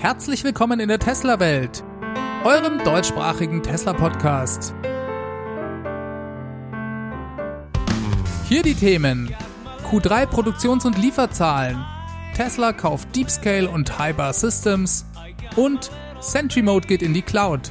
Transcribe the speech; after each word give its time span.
Herzlich 0.00 0.44
willkommen 0.44 0.80
in 0.80 0.88
der 0.88 0.98
Tesla-Welt, 0.98 1.84
eurem 2.42 2.82
deutschsprachigen 2.82 3.62
Tesla-Podcast. 3.62 4.74
Hier 8.48 8.62
die 8.62 8.74
Themen: 8.74 9.36
Q3 9.90 10.24
Produktions- 10.24 10.86
und 10.86 10.96
Lieferzahlen, 10.96 11.84
Tesla 12.34 12.72
kauft 12.72 13.14
Deepscale 13.14 13.68
und 13.68 13.98
Hyper 13.98 14.32
Systems 14.32 15.04
und 15.56 15.90
Sentry 16.20 16.62
Mode 16.62 16.88
geht 16.88 17.02
in 17.02 17.12
die 17.12 17.20
Cloud. 17.20 17.70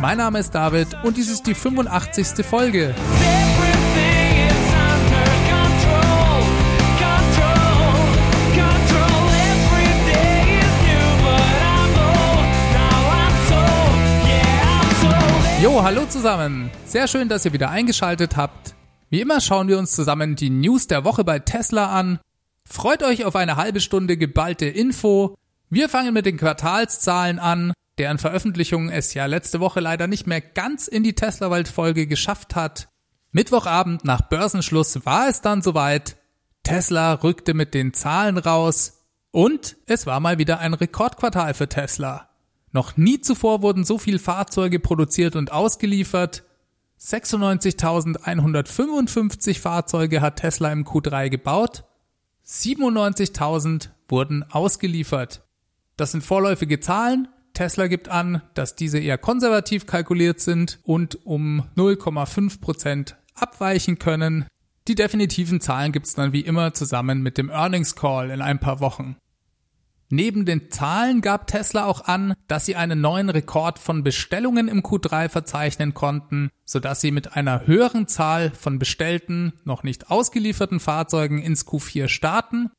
Mein 0.00 0.18
Name 0.18 0.38
ist 0.38 0.54
David 0.54 0.86
und 1.02 1.16
dies 1.16 1.30
ist 1.30 1.48
die 1.48 1.54
85. 1.54 2.46
Folge. 2.46 2.94
Jo, 15.60 15.82
hallo 15.82 16.06
zusammen. 16.06 16.70
Sehr 16.84 17.08
schön, 17.08 17.28
dass 17.28 17.44
ihr 17.44 17.52
wieder 17.52 17.68
eingeschaltet 17.68 18.36
habt. 18.36 18.76
Wie 19.10 19.20
immer 19.20 19.40
schauen 19.40 19.66
wir 19.66 19.76
uns 19.76 19.90
zusammen 19.90 20.36
die 20.36 20.50
News 20.50 20.86
der 20.86 21.04
Woche 21.04 21.24
bei 21.24 21.40
Tesla 21.40 21.98
an. 21.98 22.20
Freut 22.64 23.02
euch 23.02 23.24
auf 23.24 23.34
eine 23.34 23.56
halbe 23.56 23.80
Stunde 23.80 24.16
geballte 24.16 24.66
Info. 24.66 25.36
Wir 25.68 25.88
fangen 25.88 26.14
mit 26.14 26.26
den 26.26 26.36
Quartalszahlen 26.36 27.40
an, 27.40 27.72
deren 27.98 28.18
Veröffentlichung 28.18 28.88
es 28.88 29.14
ja 29.14 29.26
letzte 29.26 29.58
Woche 29.58 29.80
leider 29.80 30.06
nicht 30.06 30.28
mehr 30.28 30.40
ganz 30.40 30.86
in 30.86 31.02
die 31.02 31.14
Tesla-Welt-Folge 31.14 32.06
geschafft 32.06 32.54
hat. 32.54 32.88
Mittwochabend 33.32 34.04
nach 34.04 34.20
Börsenschluss 34.20 35.04
war 35.04 35.28
es 35.28 35.40
dann 35.40 35.60
soweit. 35.60 36.18
Tesla 36.62 37.14
rückte 37.14 37.52
mit 37.52 37.74
den 37.74 37.92
Zahlen 37.94 38.38
raus 38.38 39.04
und 39.32 39.76
es 39.86 40.06
war 40.06 40.20
mal 40.20 40.38
wieder 40.38 40.60
ein 40.60 40.74
Rekordquartal 40.74 41.52
für 41.54 41.68
Tesla. 41.68 42.27
Noch 42.72 42.96
nie 42.96 43.20
zuvor 43.20 43.62
wurden 43.62 43.84
so 43.84 43.98
viele 43.98 44.18
Fahrzeuge 44.18 44.80
produziert 44.80 45.36
und 45.36 45.52
ausgeliefert. 45.52 46.44
96.155 47.00 49.60
Fahrzeuge 49.60 50.20
hat 50.20 50.36
Tesla 50.36 50.72
im 50.72 50.84
Q3 50.84 51.30
gebaut. 51.30 51.84
97.000 52.46 53.88
wurden 54.08 54.44
ausgeliefert. 54.50 55.42
Das 55.96 56.12
sind 56.12 56.24
vorläufige 56.24 56.78
Zahlen. 56.80 57.28
Tesla 57.54 57.86
gibt 57.88 58.08
an, 58.08 58.42
dass 58.54 58.76
diese 58.76 58.98
eher 58.98 59.18
konservativ 59.18 59.86
kalkuliert 59.86 60.40
sind 60.40 60.78
und 60.84 61.26
um 61.26 61.64
0,5 61.76 62.60
Prozent 62.60 63.16
abweichen 63.34 63.98
können. 63.98 64.46
Die 64.86 64.94
definitiven 64.94 65.60
Zahlen 65.60 65.92
gibt's 65.92 66.14
dann 66.14 66.32
wie 66.32 66.40
immer 66.40 66.72
zusammen 66.72 67.20
mit 67.20 67.36
dem 67.36 67.50
Earnings 67.50 67.94
Call 67.94 68.30
in 68.30 68.40
ein 68.40 68.58
paar 68.58 68.80
Wochen. 68.80 69.16
Neben 70.10 70.46
den 70.46 70.70
Zahlen 70.70 71.20
gab 71.20 71.46
Tesla 71.46 71.84
auch 71.84 72.06
an, 72.06 72.34
dass 72.46 72.64
sie 72.64 72.76
einen 72.76 73.00
neuen 73.00 73.28
Rekord 73.28 73.78
von 73.78 74.02
Bestellungen 74.02 74.66
im 74.66 74.82
Q3 74.82 75.28
verzeichnen 75.28 75.92
konnten, 75.92 76.50
sodass 76.64 77.02
sie 77.02 77.10
mit 77.10 77.36
einer 77.36 77.66
höheren 77.66 78.08
Zahl 78.08 78.50
von 78.50 78.78
bestellten, 78.78 79.52
noch 79.64 79.82
nicht 79.82 80.10
ausgelieferten 80.10 80.80
Fahrzeugen 80.80 81.42
ins 81.42 81.66
Q4 81.66 82.08
starten. 82.08 82.70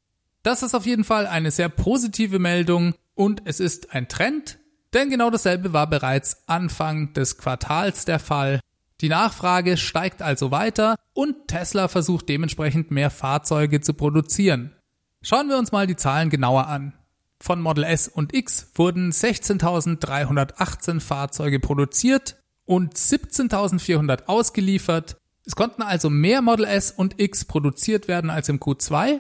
Das 0.42 0.64
ist 0.64 0.74
auf 0.74 0.88
jeden 0.88 1.04
Fall 1.04 1.28
eine 1.28 1.52
sehr 1.52 1.70
positive 1.70 2.40
Meldung 2.40 2.96
und 3.14 3.44
es 3.46 3.60
ist 3.60 3.94
ein 3.94 4.08
Trend, 4.08 4.58
denn 4.94 5.12
genau 5.12 5.30
dasselbe 5.30 5.72
war 5.72 5.88
bereits 5.88 6.48
Anfang 6.48 7.14
des 7.14 7.38
Quartals 7.38 8.06
der 8.06 8.20
Fall. 8.20 8.60
Die 9.02 9.10
Nachfrage 9.10 9.78
steigt 9.78 10.24
also 10.24 10.50
weiter 10.50 10.96
und 11.14 11.48
Tesla 11.48 11.90
versucht 11.90 12.28
dementsprechend 12.28 12.90
mehr 12.90 13.12
Fahrzeuge 13.12 13.82
zu 13.82 13.94
produzieren. 13.94 14.76
Schauen 15.22 15.48
wir 15.48 15.58
uns 15.58 15.72
mal 15.72 15.86
die 15.86 15.96
Zahlen 15.96 16.30
genauer 16.30 16.68
an. 16.68 16.94
Von 17.42 17.62
Model 17.62 17.86
S 17.86 18.08
und 18.08 18.36
X 18.36 18.72
wurden 18.76 19.12
16.318 19.12 21.00
Fahrzeuge 21.00 21.60
produziert 21.60 22.38
und 22.66 22.96
17.400 22.96 24.26
ausgeliefert. 24.26 25.18
Es 25.46 25.56
konnten 25.56 25.82
also 25.82 26.10
mehr 26.10 26.42
Model 26.42 26.66
S 26.66 26.92
und 26.92 27.20
X 27.20 27.46
produziert 27.46 28.08
werden 28.08 28.30
als 28.30 28.50
im 28.50 28.60
Q2. 28.60 29.20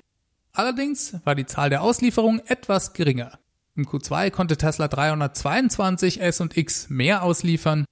Allerdings 0.52 1.16
war 1.24 1.36
die 1.36 1.46
Zahl 1.46 1.70
der 1.70 1.82
Auslieferungen 1.82 2.46
etwas 2.46 2.94
geringer. 2.94 3.40
Im 3.76 3.86
Q2 3.86 4.30
konnte 4.32 4.58
Tesla 4.58 4.88
322 4.90 6.22
S 6.22 6.42
und 6.42 6.58
X 6.58 6.90
mehr 6.90 7.24
ausliefern. 7.24 7.86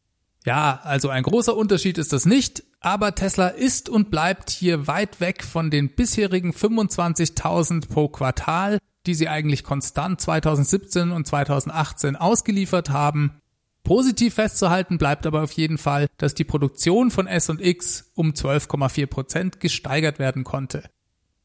Ja, 0.46 0.82
also 0.84 1.10
ein 1.10 1.24
großer 1.24 1.56
Unterschied 1.56 1.98
ist 1.98 2.14
das 2.14 2.26
nicht, 2.26 2.64
aber 2.80 3.16
Tesla 3.16 3.48
ist 3.48 3.90
und 3.90 4.12
bleibt 4.12 4.50
hier 4.50 4.88
weit 4.88 5.20
weg 5.20 5.44
von 5.44 5.72
den 5.72 5.96
bisherigen 5.96 6.52
25.000 6.52 7.88
pro 7.88 8.10
Quartal, 8.10 8.80
die 9.08 9.16
sie 9.16 9.30
eigentlich 9.30 9.64
konstant 9.64 10.22
2017 10.22 11.12
und 11.12 11.26
2018 11.26 12.16
ausgeliefert 12.16 12.90
haben. 12.90 13.42
Positiv 13.84 14.36
festzuhalten 14.36 14.98
bleibt 14.98 15.26
aber 15.26 15.44
auf 15.44 15.54
jeden 15.54 15.78
Fall, 15.78 16.08
dass 16.18 16.36
die 16.36 16.44
Produktion 16.44 17.10
von 17.10 17.26
S 17.26 17.50
und 17.50 17.62
X 17.62 18.12
um 18.16 18.32
12,4 18.32 19.08
Prozent 19.08 19.62
gesteigert 19.62 20.20
werden 20.20 20.44
konnte. 20.44 20.84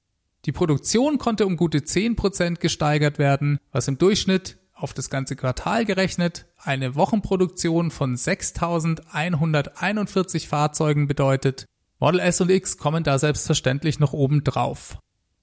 Die 0.45 0.53
Produktion 0.53 1.17
konnte 1.17 1.45
um 1.45 1.57
gute 1.57 1.79
10% 1.79 2.59
gesteigert 2.59 3.19
werden, 3.19 3.59
was 3.71 3.89
im 3.89 3.97
Durchschnitt 3.97 4.57
auf 4.73 4.93
das 4.93 5.09
ganze 5.09 5.35
Quartal 5.35 5.83
gerechnet 5.83 6.45
eine 6.57 6.95
Wochenproduktion 6.95 7.91
von 7.91 8.15
6.141 8.15 10.47
Fahrzeugen 10.47 11.07
bedeutet. 11.07 11.65
Model 11.99 12.19
S 12.19 12.39
und 12.39 12.51
X 12.51 12.77
kommen 12.77 13.03
da 13.03 13.19
selbstverständlich 13.19 13.99
noch 13.99 14.13
oben 14.13 14.43
drauf. 14.43 14.99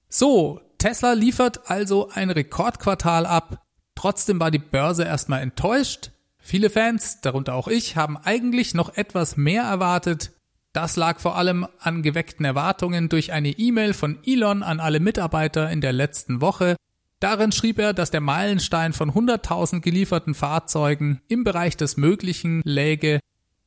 So, 0.09 0.61
Tesla 0.77 1.13
liefert 1.13 1.69
also 1.69 2.09
ein 2.09 2.31
Rekordquartal 2.31 3.25
ab. 3.25 3.61
Trotzdem 3.95 4.39
war 4.39 4.51
die 4.51 4.59
Börse 4.59 5.03
erstmal 5.03 5.41
enttäuscht. 5.41 6.12
Viele 6.45 6.69
Fans, 6.69 7.21
darunter 7.21 7.55
auch 7.55 7.69
ich, 7.69 7.95
haben 7.95 8.17
eigentlich 8.17 8.73
noch 8.73 8.95
etwas 8.97 9.37
mehr 9.37 9.63
erwartet. 9.63 10.33
Das 10.73 10.97
lag 10.97 11.19
vor 11.19 11.37
allem 11.37 11.65
an 11.79 12.03
geweckten 12.03 12.45
Erwartungen 12.45 13.07
durch 13.07 13.31
eine 13.31 13.51
E-Mail 13.51 13.93
von 13.93 14.19
Elon 14.25 14.61
an 14.61 14.81
alle 14.81 14.99
Mitarbeiter 14.99 15.69
in 15.71 15.79
der 15.79 15.93
letzten 15.93 16.41
Woche. 16.41 16.75
Darin 17.21 17.53
schrieb 17.53 17.79
er, 17.79 17.93
dass 17.93 18.11
der 18.11 18.19
Meilenstein 18.19 18.91
von 18.91 19.11
100.000 19.11 19.79
gelieferten 19.79 20.33
Fahrzeugen 20.33 21.21
im 21.29 21.45
Bereich 21.45 21.77
des 21.77 21.95
Möglichen 21.95 22.61
läge. 22.65 23.19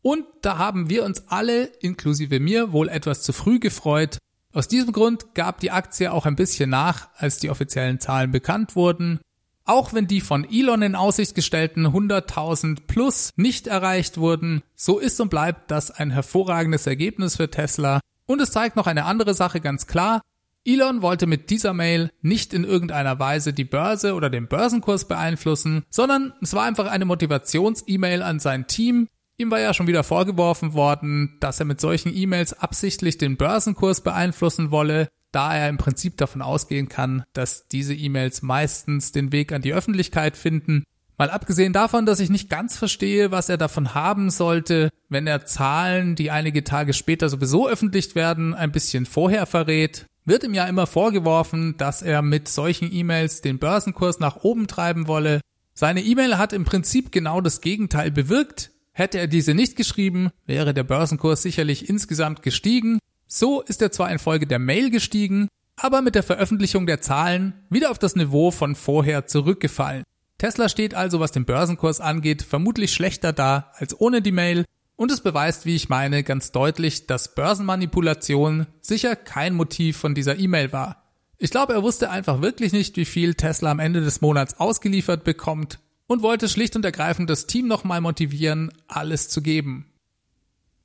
Und 0.03 0.27
da 0.43 0.59
haben 0.59 0.91
wir 0.91 1.05
uns 1.05 1.29
alle, 1.29 1.65
inklusive 1.81 2.41
mir, 2.41 2.73
wohl 2.73 2.91
etwas 2.91 3.23
zu 3.23 3.33
früh 3.33 3.59
gefreut. 3.59 4.19
Aus 4.53 4.69
diesem 4.69 4.93
Grund 4.93 5.35
gab 5.35 5.61
die 5.61 5.71
Aktie 5.71 6.13
auch 6.13 6.27
ein 6.27 6.37
bisschen 6.37 6.69
nach, 6.69 7.09
als 7.15 7.39
die 7.39 7.49
offiziellen 7.49 8.01
Zahlen 8.01 8.33
bekannt 8.33 8.77
wurden. 8.77 9.21
Auch 9.67 9.93
wenn 9.93 10.07
die 10.07 10.21
von 10.21 10.47
Elon 10.49 10.83
in 10.83 10.95
Aussicht 10.95 11.35
gestellten 11.35 11.89
100.000 11.89 12.87
plus 12.87 13.33
nicht 13.35 13.67
erreicht 13.67 14.17
wurden, 14.17 14.63
so 14.77 15.01
ist 15.01 15.21
und 15.21 15.29
bleibt 15.29 15.73
das 15.73 15.91
ein 15.91 16.13
hervorragendes 16.13 16.87
Ergebnis 16.87 17.37
für 17.37 17.51
Tesla. 17.51 18.01
Und 18.27 18.41
es 18.41 18.53
zeigt 18.53 18.77
noch 18.77 18.87
eine 18.87 19.05
andere 19.05 19.35
Sache 19.35 19.61
ganz 19.61 19.89
klar. 19.89 20.23
Elon 20.65 21.03
wollte 21.03 21.27
mit 21.27 21.51
dieser 21.51 21.75
Mail 21.75 22.11
nicht 22.23 22.55
in 22.55 22.63
irgendeiner 22.63 23.19
Weise 23.19 23.53
die 23.53 23.65
Börse 23.65 24.15
oder 24.15 24.31
den 24.31 24.47
Börsenkurs 24.47 25.07
beeinflussen, 25.07 25.85
sondern 25.91 26.33
es 26.41 26.55
war 26.55 26.65
einfach 26.65 26.87
eine 26.87 27.05
Motivations-E-Mail 27.05 28.23
an 28.23 28.39
sein 28.39 28.69
Team. 28.69 29.09
Ihm 29.37 29.51
war 29.51 29.61
ja 29.61 29.75
schon 29.75 29.89
wieder 29.89 30.05
vorgeworfen 30.05 30.75
worden, 30.75 31.37
dass 31.41 31.59
er 31.59 31.67
mit 31.67 31.81
solchen 31.81 32.17
E-Mails 32.17 32.53
absichtlich 32.53 33.19
den 33.19 33.37
Börsenkurs 33.37 34.01
beeinflussen 34.01 34.71
wolle 34.71 35.09
da 35.33 35.55
er 35.55 35.69
im 35.69 35.79
Prinzip 35.79 36.17
davon 36.17 36.43
ausgehen 36.43 36.89
kann, 36.89 37.25
dass 37.33 37.69
diese 37.69 37.95
E-Mails 37.95 38.43
meistens 38.43 39.13
den 39.13 39.33
Weg 39.33 39.53
an 39.53 39.63
die 39.63 39.75
Öffentlichkeit 39.75 40.37
finden. 40.37 40.85
Mal 41.19 41.31
abgesehen 41.31 41.73
davon, 41.73 42.05
dass 42.05 42.21
ich 42.21 42.29
nicht 42.29 42.51
ganz 42.51 42.77
verstehe, 42.77 43.31
was 43.31 43.49
er 43.49 43.57
davon 43.57 43.95
haben 43.95 44.31
sollte, 44.31 44.91
wenn 45.09 45.27
er 45.27 45.47
Zahlen, 45.47 46.15
die 46.15 46.31
einige 46.31 46.63
Tage 46.63 46.93
später 46.93 47.29
sowieso 47.29 47.69
öffentlich 47.69 48.15
werden, 48.15 48.55
ein 48.55 48.73
bisschen 48.73 49.07
vorher 49.07 49.47
verrät, 49.47 50.07
wird 50.27 50.45
ihm 50.45 50.53
ja 50.53 50.67
immer 50.67 50.87
vorgeworfen, 50.87 51.77
dass 51.79 52.03
er 52.03 52.21
mit 52.21 52.49
solchen 52.49 52.93
E-Mails 52.93 53.41
den 53.41 53.59
Börsenkurs 53.59 54.21
nach 54.21 54.37
oben 54.43 54.67
treiben 54.67 55.07
wolle. 55.07 55.41
Seine 55.73 56.03
E-Mail 56.03 56.37
hat 56.37 56.53
im 56.53 56.65
Prinzip 56.65 57.13
genau 57.13 57.41
das 57.41 57.61
Gegenteil 57.61 58.11
bewirkt. 58.11 58.73
Hätte 58.93 59.19
er 59.19 59.27
diese 59.27 59.55
nicht 59.55 59.77
geschrieben, 59.77 60.31
wäre 60.47 60.75
der 60.75 60.85
Börsenkurs 60.85 61.43
sicherlich 61.43 61.89
insgesamt 61.89 62.43
gestiegen 62.43 62.99
so 63.27 63.63
ist 63.63 63.83
er 63.83 63.93
zwar 63.93 64.11
in 64.11 64.19
Folge 64.19 64.47
der 64.47 64.59
Mail 64.59 64.91
gestiegen, 64.91 65.49
aber 65.77 66.03
mit 66.03 66.15
der 66.15 66.23
Veröffentlichung 66.23 66.87
der 66.87 67.01
Zahlen 67.01 67.55
wieder 67.69 67.91
auf 67.91 67.99
das 67.99 68.17
Niveau 68.17 68.51
von 68.51 68.75
vorher 68.75 69.27
zurückgefallen. 69.27 70.05
Tesla 70.39 70.69
steht 70.69 70.95
also, 70.95 71.21
was 71.21 71.33
den 71.33 71.45
Börsenkurs 71.45 72.01
angeht, 72.01 72.43
vermutlich 72.43 72.93
schlechter 72.93 73.33
da 73.33 73.73
als 73.75 73.99
ohne 73.99 74.23
die 74.23 74.33
Mail 74.33 74.65
und 74.97 75.11
es 75.11 75.21
beweist, 75.21 75.67
wie 75.67 75.77
ich 75.77 75.89
meine, 75.89 76.23
ganz 76.23 76.53
deutlich, 76.53 77.07
dass 77.07 77.35
Börsenmanipulation 77.35 78.67
sicher 78.81 79.15
kein 79.17 79.55
Motiv 79.55 79.99
von 79.99 80.15
dieser 80.15 80.39
E-Mail 80.39 80.73
war. 80.73 81.03
Ich 81.39 81.51
glaube, 81.51 81.75
er 81.75 81.83
wusste 81.83 82.11
einfach 82.11 82.41
wirklich 82.41 82.73
nicht, 82.73 82.97
wie 82.97 83.05
viel 83.05 83.35
Tesla 83.35 83.71
am 83.71 83.79
Ende 83.79 84.01
des 84.01 84.23
Monats 84.23 84.59
ausgeliefert 84.59 85.23
bekommt 85.25 85.81
und 86.07 86.23
wollte 86.23 86.49
schlicht 86.49 86.77
und 86.77 86.85
ergreifend 86.85 87.29
das 87.29 87.47
Team 87.47 87.67
nochmal 87.67 88.01
motivieren, 88.01 88.73
alles 88.89 89.29
zu 89.29 89.43
geben. 89.43 89.93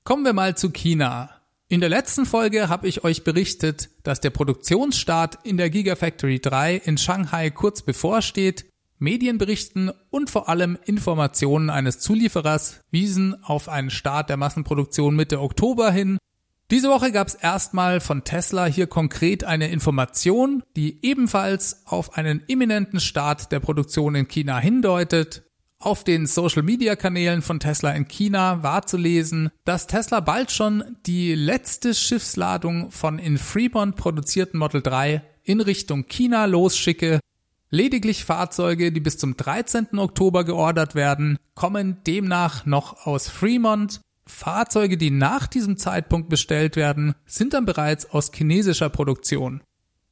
Kommen 0.04 0.26
wir 0.26 0.34
mal 0.34 0.58
zu 0.58 0.72
China. 0.72 1.41
In 1.72 1.80
der 1.80 1.88
letzten 1.88 2.26
Folge 2.26 2.68
habe 2.68 2.90
ich 2.90 3.06
euch 3.06 3.24
berichtet, 3.24 3.92
dass 4.04 4.20
der 4.20 4.30
Produktionsstart 4.30 5.40
in 5.46 5.56
der 5.56 5.70
Gigafactory 5.70 6.42
3 6.42 6.76
in 6.76 6.98
Shanghai 6.98 7.50
kurz 7.50 7.82
bevorsteht 7.82 8.66
Medienberichten 9.00 9.90
und 10.10 10.30
vor 10.30 10.50
allem 10.50 10.78
Informationen 10.84 11.70
eines 11.70 12.00
Zulieferers 12.00 12.82
wiesen 12.92 13.42
auf 13.42 13.70
einen 13.70 13.90
Start 13.90 14.30
der 14.30 14.36
Massenproduktion 14.36 15.16
Mitte 15.16 15.40
Oktober 15.40 15.92
hin. 15.92 16.18
Diese 16.72 16.90
Woche 16.90 17.14
gab 17.14 17.30
es 17.30 17.36
erstmal 17.36 18.02
von 18.02 18.26
Tesla 18.26 18.66
hier 18.66 18.88
konkret 18.88 19.46
eine 19.46 19.70
Information, 19.70 20.64
die 20.76 21.00
ebenfalls 21.06 21.88
auf 21.88 22.18
einen 22.18 22.44
imminenten 22.48 23.00
Start 23.00 23.54
der 23.54 23.62
Produktion 23.62 24.16
in 24.16 24.28
China 24.28 24.60
hindeutet. 24.60 25.44
Auf 25.82 26.04
den 26.04 26.28
Social-Media-Kanälen 26.28 27.42
von 27.42 27.60
Tesla 27.60 27.92
in 27.94 28.08
China 28.08 28.62
war 28.62 28.86
zu 28.86 28.98
lesen, 28.98 29.50
dass 29.66 29.88
Tesla 29.88 30.20
bald 30.20 30.52
schon 30.52 30.84
die 31.08 31.34
letzte 31.34 31.96
Schiffsladung 31.96 32.92
von 32.92 33.18
in 33.18 33.40
Fremont 33.40 33.96
produzierten 33.96 34.60
Model 34.60 34.84
3 34.84 35.24
in 35.44 35.60
Richtung 35.60 36.06
China 36.08 36.46
losschicke 36.46 37.20
Lediglich 37.74 38.26
Fahrzeuge, 38.26 38.92
die 38.92 39.00
bis 39.00 39.18
zum 39.18 39.38
13. 39.38 39.98
Oktober 39.98 40.44
geordert 40.44 40.94
werden, 40.94 41.40
kommen 41.56 42.04
demnach 42.06 42.66
noch 42.66 43.08
aus 43.08 43.30
Fremont. 43.30 44.02
Fahrzeuge, 44.28 44.98
die 44.98 45.10
nach 45.10 45.48
diesem 45.48 45.78
Zeitpunkt 45.78 46.30
bestellt 46.30 46.76
werden, 46.76 47.16
sind 47.26 47.54
dann 47.54 47.66
bereits 47.66 48.12
aus 48.12 48.32
chinesischer 48.32 48.90
Produktion. 48.90 49.64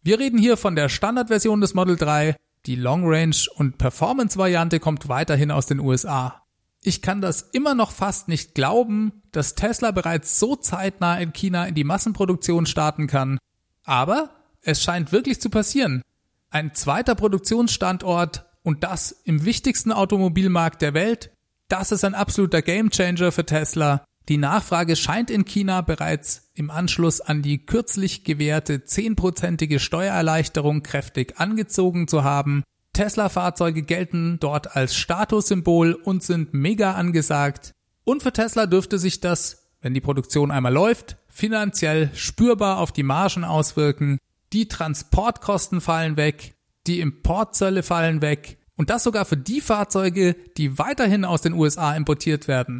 Wir 0.01 0.19
reden 0.19 0.39
hier 0.39 0.55
von 0.57 0.75
der 0.75 0.87
Standardversion 0.87 1.59
des 1.59 1.73
Model 1.73 1.97
3. 1.97 2.37
Die 2.65 2.75
Long 2.75 3.03
Range 3.05 3.35
und 3.55 3.77
Performance 3.77 4.37
Variante 4.37 4.79
kommt 4.79 5.07
weiterhin 5.07 5.51
aus 5.51 5.65
den 5.65 5.79
USA. 5.79 6.43
Ich 6.81 7.01
kann 7.01 7.21
das 7.21 7.41
immer 7.41 7.75
noch 7.75 7.91
fast 7.91 8.27
nicht 8.27 8.55
glauben, 8.55 9.21
dass 9.31 9.55
Tesla 9.55 9.91
bereits 9.91 10.39
so 10.39 10.55
zeitnah 10.55 11.17
in 11.19 11.33
China 11.33 11.65
in 11.65 11.75
die 11.75 11.83
Massenproduktion 11.83 12.65
starten 12.65 13.07
kann. 13.07 13.37
Aber 13.83 14.29
es 14.61 14.83
scheint 14.83 15.11
wirklich 15.11 15.41
zu 15.41 15.49
passieren. 15.49 16.01
Ein 16.49 16.73
zweiter 16.73 17.15
Produktionsstandort 17.15 18.45
und 18.63 18.83
das 18.83 19.11
im 19.11 19.45
wichtigsten 19.45 19.91
Automobilmarkt 19.91 20.81
der 20.81 20.93
Welt, 20.93 21.31
das 21.67 21.91
ist 21.91 22.03
ein 22.03 22.15
absoluter 22.15 22.61
Gamechanger 22.61 23.31
für 23.31 23.45
Tesla. 23.45 24.03
Die 24.29 24.37
Nachfrage 24.37 24.95
scheint 24.95 25.31
in 25.31 25.43
China 25.43 25.81
bereits 25.81 26.51
im 26.53 26.69
Anschluss 26.69 27.19
an 27.19 27.41
die 27.41 27.65
kürzlich 27.65 28.23
gewährte 28.23 28.83
zehnprozentige 28.83 29.79
Steuererleichterung 29.79 30.83
kräftig 30.83 31.39
angezogen 31.39 32.07
zu 32.07 32.23
haben. 32.23 32.61
Tesla-Fahrzeuge 32.93 33.81
gelten 33.81 34.37
dort 34.39 34.75
als 34.75 34.93
Statussymbol 34.93 35.93
und 35.93 36.21
sind 36.21 36.53
mega 36.53 36.91
angesagt. 36.91 37.73
Und 38.03 38.21
für 38.21 38.31
Tesla 38.31 38.67
dürfte 38.67 38.99
sich 38.99 39.19
das, 39.19 39.67
wenn 39.81 39.95
die 39.95 40.01
Produktion 40.01 40.51
einmal 40.51 40.73
läuft, 40.73 41.17
finanziell 41.27 42.11
spürbar 42.13 42.77
auf 42.77 42.91
die 42.91 43.01
Margen 43.01 43.43
auswirken. 43.43 44.19
Die 44.53 44.67
Transportkosten 44.67 45.81
fallen 45.81 46.17
weg, 46.17 46.53
die 46.85 46.99
Importzölle 46.99 47.81
fallen 47.81 48.21
weg 48.21 48.59
und 48.75 48.91
das 48.91 49.03
sogar 49.03 49.25
für 49.25 49.37
die 49.37 49.61
Fahrzeuge, 49.61 50.35
die 50.55 50.77
weiterhin 50.77 51.25
aus 51.25 51.41
den 51.41 51.53
USA 51.53 51.95
importiert 51.95 52.47
werden. 52.47 52.79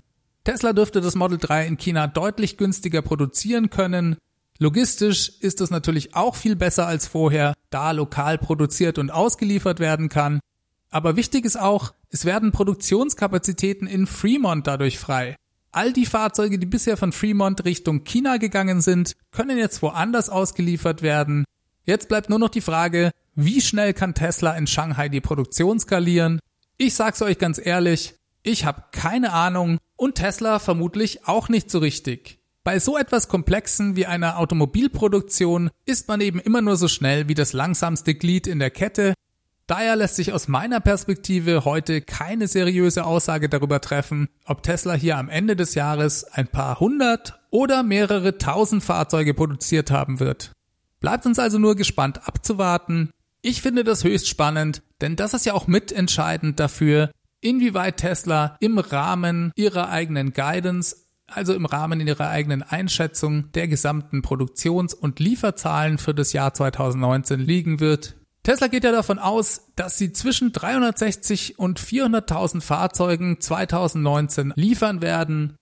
Tesla 0.49 0.73
dürfte 0.73 0.99
das 0.99 1.13
Model 1.13 1.37
3 1.37 1.67
in 1.67 1.77
China 1.77 2.07
deutlich 2.07 2.57
günstiger 2.57 3.03
produzieren 3.03 3.69
können. 3.69 4.15
Logistisch 4.57 5.31
ist 5.41 5.61
es 5.61 5.69
natürlich 5.69 6.15
auch 6.15 6.33
viel 6.33 6.55
besser 6.55 6.87
als 6.87 7.05
vorher, 7.05 7.53
da 7.69 7.91
lokal 7.91 8.39
produziert 8.39 8.97
und 8.97 9.11
ausgeliefert 9.11 9.79
werden 9.79 10.09
kann. 10.09 10.39
Aber 10.89 11.15
wichtig 11.15 11.45
ist 11.45 11.59
auch, 11.59 11.93
es 12.09 12.25
werden 12.25 12.51
Produktionskapazitäten 12.51 13.85
in 13.85 14.07
Fremont 14.07 14.65
dadurch 14.65 14.97
frei. 14.97 15.35
All 15.71 15.93
die 15.93 16.07
Fahrzeuge, 16.07 16.57
die 16.57 16.65
bisher 16.65 16.97
von 16.97 17.11
Fremont 17.11 17.63
Richtung 17.63 18.03
China 18.03 18.37
gegangen 18.37 18.81
sind, 18.81 19.13
können 19.29 19.59
jetzt 19.59 19.83
woanders 19.83 20.29
ausgeliefert 20.29 21.03
werden. 21.03 21.45
Jetzt 21.85 22.09
bleibt 22.09 22.31
nur 22.31 22.39
noch 22.39 22.49
die 22.49 22.61
Frage, 22.61 23.11
wie 23.35 23.61
schnell 23.61 23.93
kann 23.93 24.15
Tesla 24.15 24.57
in 24.57 24.65
Shanghai 24.65 25.09
die 25.09 25.21
Produktion 25.21 25.79
skalieren? 25.79 26.39
Ich 26.79 26.95
sag's 26.95 27.21
euch 27.21 27.37
ganz 27.37 27.61
ehrlich, 27.63 28.15
ich 28.41 28.65
habe 28.65 28.85
keine 28.91 29.31
Ahnung 29.31 29.77
und 29.99 30.15
Tesla 30.15 30.59
vermutlich 30.59 31.27
auch 31.27 31.49
nicht 31.49 31.69
so 31.69 31.79
richtig. 31.79 32.39
Bei 32.63 32.79
so 32.79 32.97
etwas 32.97 33.27
Komplexen 33.27 33.95
wie 33.95 34.05
einer 34.05 34.37
Automobilproduktion 34.37 35.69
ist 35.85 36.07
man 36.07 36.21
eben 36.21 36.39
immer 36.39 36.61
nur 36.61 36.77
so 36.77 36.87
schnell 36.87 37.27
wie 37.27 37.33
das 37.33 37.53
langsamste 37.53 38.15
Glied 38.15 38.47
in 38.47 38.59
der 38.59 38.69
Kette. 38.69 39.13
Daher 39.67 39.95
lässt 39.95 40.15
sich 40.15 40.33
aus 40.33 40.47
meiner 40.47 40.79
Perspektive 40.79 41.65
heute 41.65 42.01
keine 42.01 42.47
seriöse 42.47 43.05
Aussage 43.05 43.49
darüber 43.49 43.81
treffen, 43.81 44.29
ob 44.45 44.63
Tesla 44.63 44.93
hier 44.93 45.17
am 45.17 45.29
Ende 45.29 45.55
des 45.55 45.75
Jahres 45.75 46.23
ein 46.23 46.47
paar 46.47 46.79
hundert 46.79 47.39
oder 47.49 47.83
mehrere 47.83 48.37
tausend 48.37 48.83
Fahrzeuge 48.83 49.33
produziert 49.33 49.91
haben 49.91 50.19
wird. 50.19 50.53
Bleibt 51.01 51.25
uns 51.25 51.39
also 51.39 51.59
nur 51.59 51.75
gespannt 51.75 52.27
abzuwarten. 52.27 53.11
Ich 53.41 53.61
finde 53.61 53.83
das 53.83 54.03
höchst 54.03 54.27
spannend, 54.27 54.81
denn 55.01 55.15
das 55.15 55.33
ist 55.33 55.45
ja 55.45 55.53
auch 55.53 55.67
mitentscheidend 55.67 56.59
dafür, 56.59 57.11
inwieweit 57.41 57.97
Tesla 57.97 58.55
im 58.59 58.77
Rahmen 58.77 59.51
ihrer 59.55 59.89
eigenen 59.89 60.33
Guidance, 60.33 60.95
also 61.27 61.53
im 61.53 61.65
Rahmen 61.65 62.05
ihrer 62.05 62.29
eigenen 62.29 62.63
Einschätzung 62.63 63.51
der 63.53 63.67
gesamten 63.67 64.21
Produktions- 64.21 64.93
und 64.93 65.19
Lieferzahlen 65.19 65.97
für 65.97 66.13
das 66.13 66.33
Jahr 66.33 66.53
2019 66.53 67.39
liegen 67.39 67.79
wird. 67.79 68.15
Tesla 68.43 68.67
geht 68.67 68.83
ja 68.83 68.91
davon 68.91 69.17
aus, 69.19 69.71
dass 69.75 69.97
sie 69.97 70.11
zwischen 70.13 70.53
360 70.53 71.57
und 71.59 71.79
400.000 71.79 72.61
Fahrzeugen 72.61 73.39
2019 73.39 74.53
liefern 74.55 75.01
werden. 75.01 75.55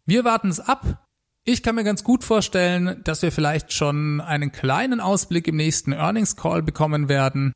Wir 0.07 0.25
warten 0.25 0.47
es 0.47 0.61
ab. 0.61 1.05
Ich 1.43 1.65
kann 1.65 1.75
mir 1.75 1.83
ganz 1.83 2.05
gut 2.05 2.23
vorstellen, 2.23 3.01
dass 3.03 3.23
wir 3.23 3.33
vielleicht 3.33 3.73
schon 3.73 4.21
einen 4.21 4.53
kleinen 4.53 5.01
Ausblick 5.01 5.49
im 5.49 5.57
nächsten 5.57 5.91
Earnings 5.91 6.37
Call 6.37 6.63
bekommen 6.63 7.09
werden. 7.09 7.53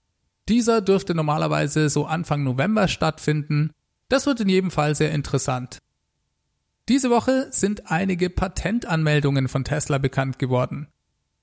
Dieser 0.48 0.80
dürfte 0.80 1.14
normalerweise 1.14 1.88
so 1.88 2.04
Anfang 2.04 2.42
November 2.42 2.88
stattfinden. 2.88 3.70
Das 4.08 4.26
wird 4.26 4.40
in 4.40 4.48
jedem 4.48 4.72
Fall 4.72 4.96
sehr 4.96 5.12
interessant. 5.12 5.78
Diese 6.88 7.10
Woche 7.10 7.46
sind 7.52 7.92
einige 7.92 8.28
Patentanmeldungen 8.28 9.46
von 9.46 9.62
Tesla 9.62 9.98
bekannt 9.98 10.40
geworden. 10.40 10.88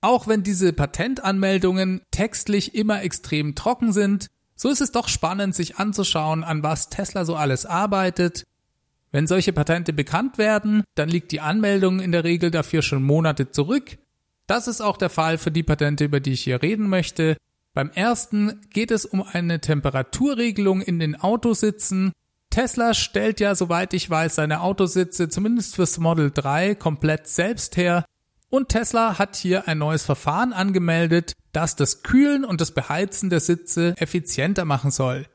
Auch 0.01 0.27
wenn 0.27 0.43
diese 0.43 0.73
Patentanmeldungen 0.73 2.01
textlich 2.11 2.75
immer 2.75 3.03
extrem 3.03 3.55
trocken 3.55 3.93
sind, 3.93 4.27
so 4.59 4.69
ist 4.69 4.81
es 4.81 4.91
doch 4.91 5.07
spannend, 5.07 5.55
sich 5.55 5.77
anzuschauen, 5.77 6.43
an 6.43 6.63
was 6.63 6.89
Tesla 6.89 7.23
so 7.23 7.35
alles 7.35 7.65
arbeitet. 7.65 8.43
Wenn 9.11 9.25
solche 9.25 9.53
Patente 9.53 9.93
bekannt 9.93 10.37
werden, 10.37 10.83
dann 10.95 11.07
liegt 11.07 11.31
die 11.31 11.39
Anmeldung 11.39 12.01
in 12.01 12.11
der 12.11 12.25
Regel 12.25 12.51
dafür 12.51 12.81
schon 12.81 13.01
Monate 13.01 13.51
zurück. 13.51 13.97
Das 14.47 14.67
ist 14.67 14.81
auch 14.81 14.97
der 14.97 15.09
Fall 15.09 15.37
für 15.37 15.49
die 15.49 15.63
Patente, 15.63 16.03
über 16.03 16.19
die 16.19 16.33
ich 16.33 16.41
hier 16.41 16.61
reden 16.61 16.89
möchte. 16.89 17.37
Beim 17.73 17.89
ersten 17.91 18.59
geht 18.69 18.91
es 18.91 19.05
um 19.05 19.23
eine 19.23 19.61
Temperaturregelung 19.61 20.81
in 20.81 20.99
den 20.99 21.15
Autositzen, 21.15 22.11
Tesla 22.49 22.95
stellt 22.95 23.39
ja, 23.39 23.53
soweit 23.53 23.93
ich 23.93 24.09
weiß, 24.09 24.35
seine 24.35 24.61
Autositze 24.61 25.29
zumindest 25.29 25.75
fürs 25.75 25.99
Model 25.99 26.31
3 26.31 26.75
komplett 26.75 27.27
selbst 27.27 27.77
her. 27.77 28.05
Und 28.49 28.69
Tesla 28.69 29.19
hat 29.19 29.35
hier 29.35 29.67
ein 29.67 29.77
neues 29.77 30.03
Verfahren 30.03 30.51
angemeldet, 30.51 31.33
das 31.51 31.75
das 31.75 32.03
Kühlen 32.03 32.45
und 32.45 32.61
das 32.61 32.71
Beheizen 32.71 33.29
der 33.29 33.39
Sitze 33.39 33.93
effizienter 33.97 34.65
machen 34.65 34.91
soll. 34.91 35.25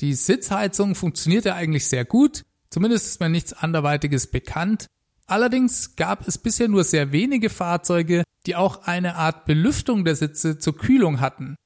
Die 0.00 0.14
Sitzheizung 0.14 0.94
funktioniert 0.94 1.44
ja 1.44 1.54
eigentlich 1.54 1.88
sehr 1.88 2.04
gut. 2.04 2.42
Zumindest 2.70 3.06
ist 3.06 3.20
mir 3.20 3.28
nichts 3.28 3.52
anderweitiges 3.52 4.26
bekannt. 4.26 4.86
Allerdings 5.26 5.96
gab 5.96 6.26
es 6.26 6.38
bisher 6.38 6.68
nur 6.68 6.84
sehr 6.84 7.12
wenige 7.12 7.48
Fahrzeuge, 7.48 8.24
die 8.46 8.56
auch 8.56 8.82
eine 8.82 9.14
Art 9.14 9.46
Belüftung 9.46 10.04
der 10.04 10.16
Sitze 10.16 10.58
zur 10.58 10.76
Kühlung 10.76 11.20
hatten. 11.20 11.56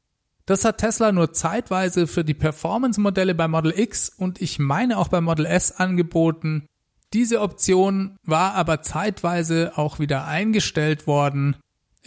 Das 0.47 0.65
hat 0.65 0.79
Tesla 0.79 1.13
nur 1.13 1.33
zeitweise 1.33 2.07
für 2.07 2.25
die 2.25 2.35
Performance-Modelle 2.35 3.35
bei 3.35 3.49
Model 3.49 3.79
X 3.79 4.09
und 4.09 4.41
ich 4.41 4.59
meine 4.59 4.97
auch 4.97 5.09
bei 5.09 5.21
Model 5.21 5.45
S 5.45 5.73
angeboten. 5.73 6.67
Diese 7.13 7.41
Option 7.41 8.17
war 8.25 8.55
aber 8.55 8.83
zeitweise 8.83 9.73
auch 9.77 9.99
wieder 9.99 10.27
eingestellt 10.27 11.07
worden. 11.07 11.57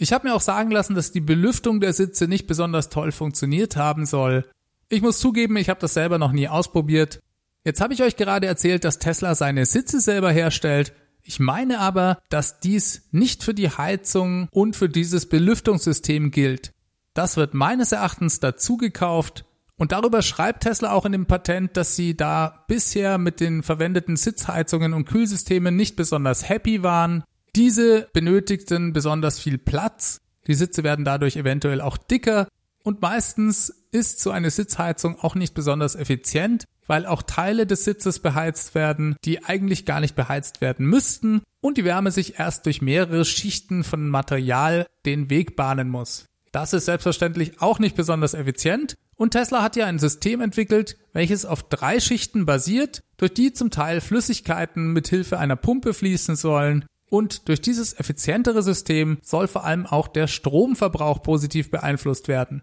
Ich 0.02 0.12
habe 0.12 0.26
mir 0.26 0.34
auch 0.34 0.40
sagen 0.40 0.72
lassen, 0.72 0.96
dass 0.96 1.12
die 1.12 1.20
Belüftung 1.20 1.78
der 1.78 1.92
Sitze 1.92 2.26
nicht 2.26 2.48
besonders 2.48 2.88
toll 2.88 3.12
funktioniert 3.12 3.76
haben 3.76 4.04
soll. 4.04 4.44
Ich 4.88 5.00
muss 5.00 5.20
zugeben, 5.20 5.56
ich 5.56 5.68
habe 5.68 5.78
das 5.78 5.94
selber 5.94 6.18
noch 6.18 6.32
nie 6.32 6.48
ausprobiert. 6.48 7.20
Jetzt 7.64 7.80
habe 7.80 7.94
ich 7.94 8.02
euch 8.02 8.16
gerade 8.16 8.48
erzählt, 8.48 8.82
dass 8.82 8.98
Tesla 8.98 9.36
seine 9.36 9.64
Sitze 9.64 10.00
selber 10.00 10.32
herstellt. 10.32 10.92
Ich 11.22 11.38
meine 11.38 11.78
aber, 11.78 12.18
dass 12.30 12.58
dies 12.58 13.10
nicht 13.12 13.44
für 13.44 13.54
die 13.54 13.70
Heizung 13.70 14.48
und 14.50 14.74
für 14.74 14.88
dieses 14.88 15.28
Belüftungssystem 15.28 16.32
gilt. 16.32 16.72
Das 17.14 17.36
wird 17.36 17.54
meines 17.54 17.92
Erachtens 17.92 18.40
dazu 18.40 18.78
gekauft 18.78 19.44
und 19.76 19.92
darüber 19.92 20.20
schreibt 20.22 20.64
Tesla 20.64 20.90
auch 20.90 21.06
in 21.06 21.12
dem 21.12 21.26
Patent, 21.26 21.76
dass 21.76 21.94
sie 21.94 22.16
da 22.16 22.64
bisher 22.66 23.18
mit 23.18 23.38
den 23.38 23.62
verwendeten 23.62 24.16
Sitzheizungen 24.16 24.94
und 24.94 25.04
Kühlsystemen 25.04 25.76
nicht 25.76 25.94
besonders 25.94 26.48
happy 26.48 26.82
waren. 26.82 27.22
Diese 27.54 28.08
benötigten 28.14 28.94
besonders 28.94 29.38
viel 29.38 29.58
Platz. 29.58 30.22
Die 30.46 30.54
Sitze 30.54 30.84
werden 30.84 31.04
dadurch 31.04 31.36
eventuell 31.36 31.82
auch 31.82 31.98
dicker 31.98 32.48
und 32.82 33.02
meistens 33.02 33.84
ist 33.92 34.20
so 34.20 34.30
eine 34.30 34.50
Sitzheizung 34.50 35.18
auch 35.20 35.34
nicht 35.34 35.52
besonders 35.52 35.94
effizient, 35.94 36.64
weil 36.86 37.04
auch 37.04 37.22
Teile 37.22 37.66
des 37.66 37.84
Sitzes 37.84 38.20
beheizt 38.20 38.74
werden, 38.74 39.16
die 39.26 39.44
eigentlich 39.44 39.84
gar 39.84 40.00
nicht 40.00 40.16
beheizt 40.16 40.62
werden 40.62 40.86
müssten 40.86 41.42
und 41.60 41.76
die 41.76 41.84
Wärme 41.84 42.10
sich 42.10 42.38
erst 42.38 42.64
durch 42.64 42.80
mehrere 42.80 43.24
Schichten 43.26 43.84
von 43.84 44.08
Material 44.08 44.86
den 45.04 45.28
Weg 45.28 45.54
bahnen 45.54 45.90
muss. 45.90 46.24
Das 46.52 46.72
ist 46.72 46.86
selbstverständlich 46.86 47.60
auch 47.60 47.78
nicht 47.78 47.96
besonders 47.96 48.32
effizient 48.32 48.94
und 49.16 49.32
Tesla 49.32 49.62
hat 49.62 49.76
ja 49.76 49.86
ein 49.86 49.98
System 49.98 50.40
entwickelt, 50.40 50.96
welches 51.12 51.44
auf 51.44 51.62
drei 51.62 52.00
Schichten 52.00 52.46
basiert, 52.46 53.02
durch 53.18 53.34
die 53.34 53.52
zum 53.52 53.70
Teil 53.70 54.00
Flüssigkeiten 54.00 54.94
mit 54.94 55.08
Hilfe 55.08 55.38
einer 55.38 55.56
Pumpe 55.56 55.92
fließen 55.92 56.34
sollen 56.34 56.86
und 57.12 57.48
durch 57.48 57.60
dieses 57.60 57.98
effizientere 57.98 58.62
System 58.62 59.18
soll 59.22 59.46
vor 59.46 59.64
allem 59.64 59.86
auch 59.86 60.08
der 60.08 60.26
Stromverbrauch 60.26 61.22
positiv 61.22 61.70
beeinflusst 61.70 62.28
werden. 62.28 62.62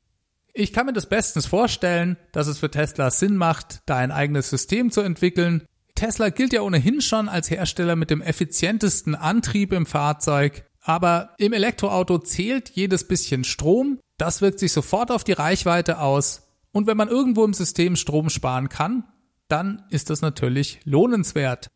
Ich 0.54 0.74
kann 0.74 0.88
mir 0.88 0.94
das 0.94 1.08
bestens 1.08 1.46
vorstellen, 1.46 2.18
dass 2.32 2.48
es 2.48 2.60
für 2.60 2.72
Tesla 2.72 3.12
Sinn 3.12 3.38
macht, 3.38 3.82
da 3.86 3.98
ein 3.98 4.12
eigenes 4.12 4.50
System 4.50 4.92
zu 4.92 5.02
entwickeln. 5.02 5.64
Tesla 5.96 6.30
gilt 6.30 6.54
ja 6.54 6.62
ohnehin 6.62 7.02
schon 7.02 7.30
als 7.30 7.50
Hersteller 7.50 7.96
mit 7.96 8.10
dem 8.10 8.22
effizientesten 8.22 9.16
Antrieb 9.16 9.72
im 9.72 9.86
Fahrzeug 9.86 10.66
aber 10.82 11.36
im 11.38 11.54
Elektroauto 11.54 12.18
zählt 12.18 12.72
jedes 12.72 13.08
bisschen 13.08 13.44
Strom. 13.44 14.00
Das 14.18 14.42
wirkt 14.42 14.58
sich 14.58 14.72
sofort 14.72 15.12
auf 15.12 15.24
die 15.24 15.34
Reichweite 15.34 16.00
aus. 16.00 16.48
Und 16.72 16.88
wenn 16.88 16.98
man 16.98 17.10
irgendwo 17.10 17.44
im 17.46 17.54
System 17.54 17.96
Strom 17.96 18.30
sparen 18.30 18.70
kann, 18.70 19.04
dann 19.48 19.84
ist 19.90 20.10
das 20.10 20.22
natürlich 20.22 20.80
lohnenswert. 20.86 21.68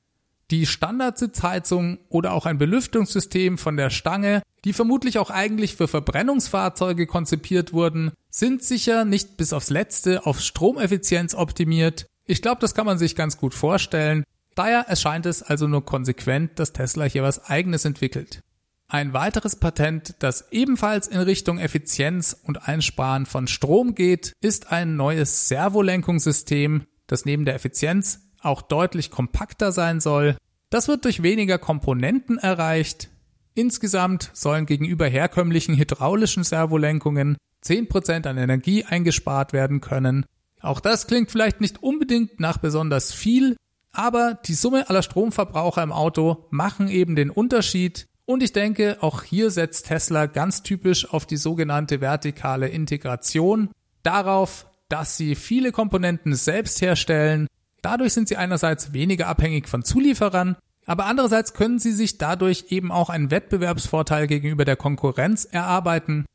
Die 0.54 0.68
Standardsitzheizung 0.68 1.98
oder 2.10 2.32
auch 2.32 2.46
ein 2.46 2.60
Belüftungssystem 2.60 3.58
von 3.58 3.76
der 3.76 3.90
Stange, 3.90 4.44
die 4.66 4.74
vermutlich 4.74 5.18
auch 5.18 5.32
eigentlich 5.32 5.76
für 5.76 5.88
Verbrennungsfahrzeuge 5.88 7.08
konzipiert 7.08 7.74
wurden, 7.74 8.12
sind 8.30 8.62
sicher 8.62 9.04
nicht 9.04 9.36
bis 9.36 9.52
aufs 9.52 9.72
letzte 9.72 10.28
auf 10.28 10.40
Stromeffizienz 10.40 11.34
optimiert. 11.34 12.06
Ich 12.28 12.44
glaube, 12.44 12.62
das 12.62 12.76
kann 12.76 12.86
man 12.86 13.00
sich 13.00 13.16
ganz 13.16 13.38
gut 13.38 13.56
vorstellen. 13.56 14.26
Daher 14.54 14.82
erscheint 14.82 15.26
es 15.26 15.42
also 15.42 15.68
nur 15.68 15.86
konsequent, 15.86 16.60
dass 16.60 16.72
Tesla 16.72 17.06
hier 17.06 17.24
was 17.24 17.46
eigenes 17.46 17.84
entwickelt. 17.86 18.42
Ein 18.88 19.12
weiteres 19.12 19.56
Patent, 19.56 20.14
das 20.20 20.52
ebenfalls 20.52 21.08
in 21.08 21.20
Richtung 21.20 21.58
Effizienz 21.58 22.40
und 22.44 22.68
Einsparen 22.68 23.26
von 23.26 23.48
Strom 23.48 23.96
geht, 23.96 24.34
ist 24.40 24.72
ein 24.72 24.98
neues 24.98 25.48
Servolenkungssystem, 25.48 26.86
das 27.08 27.26
neben 27.26 27.44
der 27.44 27.56
Effizienz 27.56 28.20
auch 28.44 28.62
deutlich 28.62 29.10
kompakter 29.10 29.72
sein 29.72 30.00
soll. 30.00 30.38
Das 30.74 30.88
wird 30.88 31.06
durch 31.06 31.22
weniger 31.22 31.60
Komponenten 31.60 32.40
erreicht. 32.40 33.12
Insgesamt 33.54 34.32
sollen 34.34 34.66
gegenüber 34.66 35.06
herkömmlichen 35.06 35.78
hydraulischen 35.78 36.44
Servolenkungen 36.44 37.38
10% 37.64 38.26
an 38.26 38.40
Energie 38.40 38.84
eingespart 38.84 39.54
werden 39.54 39.82
können. 39.82 40.26
Auch 40.62 40.80
das 40.80 41.06
klingt 41.06 41.30
vielleicht 41.30 41.62
nicht 41.62 41.84
unbedingt 41.84 42.40
nach 42.40 42.58
besonders 42.58 43.14
viel, 43.14 43.56
aber 43.92 44.40
die 44.48 44.56
Summe 44.56 44.90
aller 44.90 45.04
Stromverbraucher 45.04 45.84
im 45.84 45.92
Auto 45.92 46.48
machen 46.50 46.88
eben 46.88 47.16
den 47.16 47.30
Unterschied 47.30 48.08
und 48.26 48.42
ich 48.42 48.52
denke, 48.52 48.98
auch 49.02 49.22
hier 49.22 49.52
setzt 49.52 49.90
Tesla 49.90 50.26
ganz 50.26 50.64
typisch 50.64 51.08
auf 51.14 51.28
die 51.28 51.38
sogenannte 51.38 52.02
vertikale 52.02 52.68
Integration, 52.68 53.70
darauf, 54.02 54.66
dass 54.90 55.18
sie 55.18 55.36
viele 55.36 55.72
Komponenten 55.72 56.34
selbst 56.34 56.82
herstellen. 56.82 57.46
Dadurch 57.84 58.14
sind 58.14 58.28
sie 58.28 58.38
einerseits 58.38 58.94
weniger 58.94 59.28
abhängig 59.28 59.68
von 59.68 59.84
Zulieferern, 59.84 60.56
aber 60.86 61.06
andererseits 61.06 61.54
können 61.54 61.80
sie 61.80 61.92
sich 61.92 62.18
dadurch 62.18 62.66
eben 62.70 62.92
auch 62.92 63.10
einen 63.10 63.32
Wettbewerbsvorteil 63.32 64.28
gegenüber 64.28 64.66
der 64.66 64.76
Konkurrenz 64.76 65.46
erarbeiten. 65.46 66.26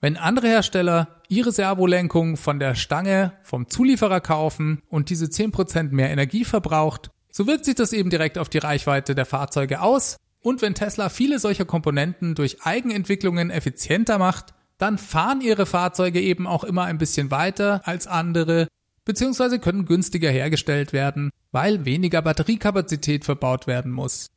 Wenn 0.00 0.16
andere 0.16 0.48
Hersteller 0.48 1.22
ihre 1.28 1.52
Servolenkung 1.52 2.36
von 2.36 2.58
der 2.58 2.74
Stange 2.74 3.32
vom 3.42 3.68
Zulieferer 3.68 4.20
kaufen 4.20 4.82
und 4.88 5.10
diese 5.10 5.26
10% 5.26 5.92
mehr 5.92 6.10
Energie 6.10 6.44
verbraucht, 6.44 7.10
so 7.30 7.46
wirkt 7.46 7.64
sich 7.64 7.74
das 7.74 7.92
eben 7.92 8.10
direkt 8.10 8.38
auf 8.38 8.48
die 8.48 8.58
Reichweite 8.58 9.14
der 9.14 9.26
Fahrzeuge 9.26 9.80
aus 9.80 10.16
und 10.42 10.60
wenn 10.60 10.74
Tesla 10.74 11.08
viele 11.08 11.38
solcher 11.38 11.64
Komponenten 11.64 12.34
durch 12.34 12.62
Eigenentwicklungen 12.62 13.50
effizienter 13.50 14.18
macht, 14.18 14.54
dann 14.76 14.98
fahren 14.98 15.40
ihre 15.40 15.64
Fahrzeuge 15.64 16.20
eben 16.20 16.48
auch 16.48 16.64
immer 16.64 16.84
ein 16.84 16.98
bisschen 16.98 17.30
weiter 17.30 17.82
als 17.84 18.08
andere, 18.08 18.66
beziehungsweise 19.04 19.58
können 19.58 19.84
günstiger 19.84 20.30
hergestellt 20.30 20.92
werden, 20.92 21.30
weil 21.50 21.84
weniger 21.84 22.22
Batteriekapazität 22.22 23.24
verbaut 23.24 23.66
werden 23.66 23.92
muss. 23.92 24.28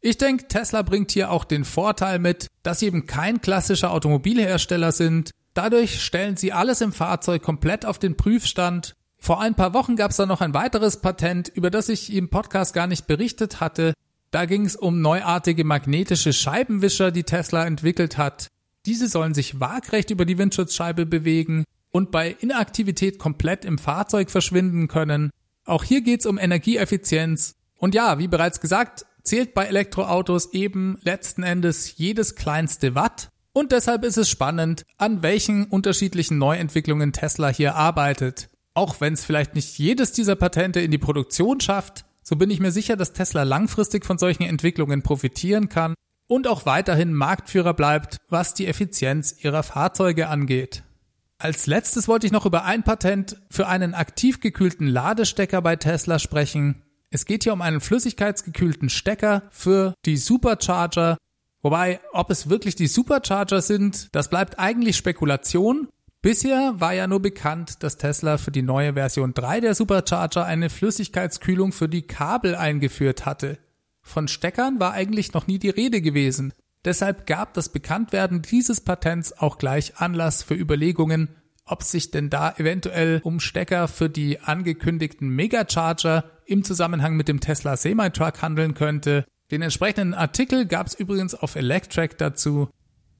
Ich 0.00 0.18
denke, 0.18 0.48
Tesla 0.48 0.82
bringt 0.82 1.12
hier 1.12 1.30
auch 1.30 1.44
den 1.44 1.64
Vorteil 1.64 2.18
mit, 2.18 2.48
dass 2.62 2.80
sie 2.80 2.86
eben 2.86 3.06
kein 3.06 3.40
klassischer 3.40 3.92
Automobilhersteller 3.92 4.92
sind. 4.92 5.30
Dadurch 5.54 6.02
stellen 6.02 6.36
sie 6.36 6.52
alles 6.52 6.80
im 6.80 6.92
Fahrzeug 6.92 7.42
komplett 7.42 7.86
auf 7.86 7.98
den 7.98 8.16
Prüfstand. 8.16 8.94
Vor 9.18 9.40
ein 9.40 9.54
paar 9.54 9.74
Wochen 9.74 9.94
gab 9.94 10.10
es 10.10 10.16
da 10.16 10.26
noch 10.26 10.40
ein 10.40 10.54
weiteres 10.54 11.00
Patent, 11.00 11.48
über 11.48 11.70
das 11.70 11.88
ich 11.88 12.12
im 12.12 12.30
Podcast 12.30 12.74
gar 12.74 12.88
nicht 12.88 13.06
berichtet 13.06 13.60
hatte, 13.60 13.92
da 14.32 14.46
ging 14.46 14.64
es 14.64 14.76
um 14.76 15.02
neuartige 15.02 15.62
magnetische 15.62 16.32
Scheibenwischer, 16.32 17.10
die 17.10 17.22
Tesla 17.22 17.66
entwickelt 17.66 18.16
hat. 18.16 18.48
Diese 18.86 19.06
sollen 19.06 19.34
sich 19.34 19.60
waagrecht 19.60 20.10
über 20.10 20.24
die 20.24 20.38
Windschutzscheibe 20.38 21.04
bewegen 21.04 21.64
und 21.92 22.10
bei 22.10 22.30
Inaktivität 22.40 23.18
komplett 23.18 23.64
im 23.64 23.78
Fahrzeug 23.78 24.30
verschwinden 24.30 24.88
können. 24.88 25.30
Auch 25.64 25.84
hier 25.84 26.00
geht 26.00 26.20
es 26.20 26.26
um 26.26 26.38
Energieeffizienz. 26.38 27.54
Und 27.76 27.94
ja, 27.94 28.18
wie 28.18 28.28
bereits 28.28 28.60
gesagt, 28.60 29.06
zählt 29.22 29.54
bei 29.54 29.66
Elektroautos 29.66 30.52
eben 30.52 30.98
letzten 31.02 31.42
Endes 31.42 31.96
jedes 31.96 32.34
kleinste 32.34 32.94
Watt. 32.94 33.28
Und 33.52 33.72
deshalb 33.72 34.04
ist 34.04 34.16
es 34.16 34.30
spannend, 34.30 34.84
an 34.96 35.22
welchen 35.22 35.66
unterschiedlichen 35.66 36.38
Neuentwicklungen 36.38 37.12
Tesla 37.12 37.48
hier 37.48 37.76
arbeitet. 37.76 38.48
Auch 38.74 39.00
wenn 39.00 39.12
es 39.12 39.24
vielleicht 39.24 39.54
nicht 39.54 39.78
jedes 39.78 40.12
dieser 40.12 40.36
Patente 40.36 40.80
in 40.80 40.90
die 40.90 40.98
Produktion 40.98 41.60
schafft, 41.60 42.06
so 42.22 42.36
bin 42.36 42.50
ich 42.50 42.60
mir 42.60 42.72
sicher, 42.72 42.96
dass 42.96 43.12
Tesla 43.12 43.42
langfristig 43.42 44.06
von 44.06 44.16
solchen 44.16 44.44
Entwicklungen 44.44 45.02
profitieren 45.02 45.68
kann 45.68 45.94
und 46.28 46.46
auch 46.46 46.64
weiterhin 46.64 47.12
Marktführer 47.12 47.74
bleibt, 47.74 48.16
was 48.28 48.54
die 48.54 48.66
Effizienz 48.66 49.36
ihrer 49.42 49.62
Fahrzeuge 49.62 50.28
angeht. 50.28 50.82
Als 51.42 51.66
letztes 51.66 52.06
wollte 52.06 52.24
ich 52.24 52.32
noch 52.32 52.46
über 52.46 52.64
ein 52.66 52.84
Patent 52.84 53.36
für 53.50 53.66
einen 53.66 53.94
aktiv 53.94 54.38
gekühlten 54.38 54.86
Ladestecker 54.86 55.60
bei 55.60 55.74
Tesla 55.74 56.20
sprechen. 56.20 56.82
Es 57.10 57.24
geht 57.24 57.42
hier 57.42 57.52
um 57.52 57.62
einen 57.62 57.80
flüssigkeitsgekühlten 57.80 58.88
Stecker 58.88 59.42
für 59.50 59.92
die 60.04 60.18
Supercharger. 60.18 61.18
Wobei, 61.60 61.98
ob 62.12 62.30
es 62.30 62.48
wirklich 62.48 62.76
die 62.76 62.86
Supercharger 62.86 63.60
sind, 63.60 64.08
das 64.12 64.30
bleibt 64.30 64.60
eigentlich 64.60 64.96
Spekulation. 64.96 65.88
Bisher 66.20 66.74
war 66.76 66.94
ja 66.94 67.08
nur 67.08 67.20
bekannt, 67.20 67.82
dass 67.82 67.96
Tesla 67.96 68.38
für 68.38 68.52
die 68.52 68.62
neue 68.62 68.92
Version 68.92 69.34
3 69.34 69.62
der 69.62 69.74
Supercharger 69.74 70.44
eine 70.44 70.70
Flüssigkeitskühlung 70.70 71.72
für 71.72 71.88
die 71.88 72.02
Kabel 72.02 72.54
eingeführt 72.54 73.26
hatte. 73.26 73.58
Von 74.00 74.28
Steckern 74.28 74.78
war 74.78 74.92
eigentlich 74.92 75.32
noch 75.32 75.48
nie 75.48 75.58
die 75.58 75.70
Rede 75.70 76.02
gewesen. 76.02 76.52
Deshalb 76.84 77.26
gab 77.26 77.54
das 77.54 77.68
Bekanntwerden 77.68 78.42
dieses 78.42 78.80
Patents 78.80 79.32
auch 79.38 79.58
gleich 79.58 79.98
Anlass 79.98 80.42
für 80.42 80.54
Überlegungen, 80.54 81.28
ob 81.64 81.84
sich 81.84 82.10
denn 82.10 82.28
da 82.28 82.52
eventuell 82.56 83.20
um 83.22 83.38
Stecker 83.38 83.86
für 83.86 84.10
die 84.10 84.40
angekündigten 84.40 85.28
Megacharger 85.28 86.24
im 86.44 86.64
Zusammenhang 86.64 87.14
mit 87.14 87.28
dem 87.28 87.40
Tesla 87.40 87.76
Semi-Truck 87.76 88.42
handeln 88.42 88.74
könnte. 88.74 89.24
Den 89.52 89.62
entsprechenden 89.62 90.14
Artikel 90.14 90.66
gab 90.66 90.88
es 90.88 90.94
übrigens 90.94 91.34
auf 91.34 91.54
Electrack 91.54 92.18
dazu. 92.18 92.68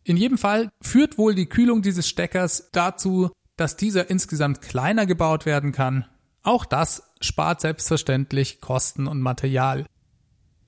In 0.02 0.16
jedem 0.16 0.38
Fall 0.38 0.71
führt 0.83 1.19
wohl 1.19 1.35
die 1.35 1.47
Kühlung 1.47 1.83
dieses 1.83 2.09
Steckers 2.09 2.71
dazu, 2.73 3.31
dass 3.57 3.76
dieser 3.76 4.11
insgesamt 4.11 4.61
kleiner 4.61 5.07
gebaut 5.07 5.47
werden 5.47 5.71
kann. 5.71 6.07
Auch 6.42 6.64
das 6.64 7.14
spart 7.21 7.61
selbstverständlich 7.61 8.61
Kosten 8.61 9.07
und 9.07 9.21
Material. 9.21 9.87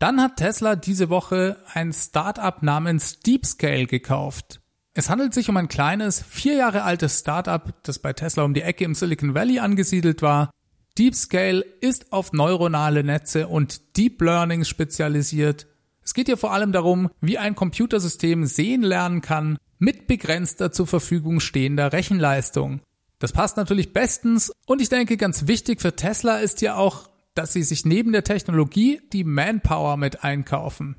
Dann 0.05 0.21
hat 0.21 0.37
Tesla 0.37 0.77
diese 0.77 1.09
Woche 1.09 1.57
ein 1.73 1.91
Startup 1.95 2.63
namens 2.63 3.21
DeepScale 3.21 3.87
gekauft. 3.87 4.61
Es 4.93 5.09
handelt 5.09 5.33
sich 5.33 5.49
um 5.49 5.57
ein 5.57 5.69
kleines, 5.69 6.23
vier 6.23 6.57
Jahre 6.57 6.83
altes 6.83 7.21
Startup, 7.21 7.73
das 7.85 8.01
bei 8.01 8.13
Tesla 8.13 8.43
um 8.43 8.53
die 8.53 8.61
Ecke 8.61 8.85
im 8.85 8.95
Silicon 8.95 9.35
Valley 9.35 9.61
angesiedelt 9.61 10.21
war. 10.21 10.51
DeepScale 10.99 11.65
ist 11.81 12.13
auf 12.13 12.35
neuronale 12.35 13.03
Netze 13.03 13.49
und 13.49 13.97
Deep 13.97 14.21
Learning 14.21 14.65
spezialisiert. 14.65 15.69
Es 16.03 16.13
geht 16.13 16.27
hier 16.27 16.37
vor 16.37 16.53
allem 16.53 16.73
darum, 16.73 17.09
wie 17.23 17.39
ein 17.39 17.55
Computersystem 17.55 18.45
sehen 18.45 18.83
lernen 18.83 19.23
kann 19.23 19.57
mit 19.79 20.07
begrenzter 20.07 20.71
zur 20.71 20.87
Verfügung 20.87 21.41
stehender 21.41 21.95
Rechenleistung. 21.95 22.83
Das 23.21 23.33
passt 23.33 23.57
natürlich 23.57 23.95
bestens 23.95 24.53
und 24.67 24.83
ich 24.83 24.91
denke, 24.91 25.17
ganz 25.17 25.47
wichtig 25.47 25.81
für 25.81 25.97
Tesla 25.97 26.41
ist 26.41 26.61
ja 26.61 26.77
auch, 26.77 27.09
dass 27.35 27.53
sie 27.53 27.63
sich 27.63 27.85
neben 27.85 28.13
der 28.13 28.25
Technologie 28.25 29.01
die 29.13 29.25
Manpower 29.25 29.97
mit 29.97 30.25
einkaufen. 30.25 30.97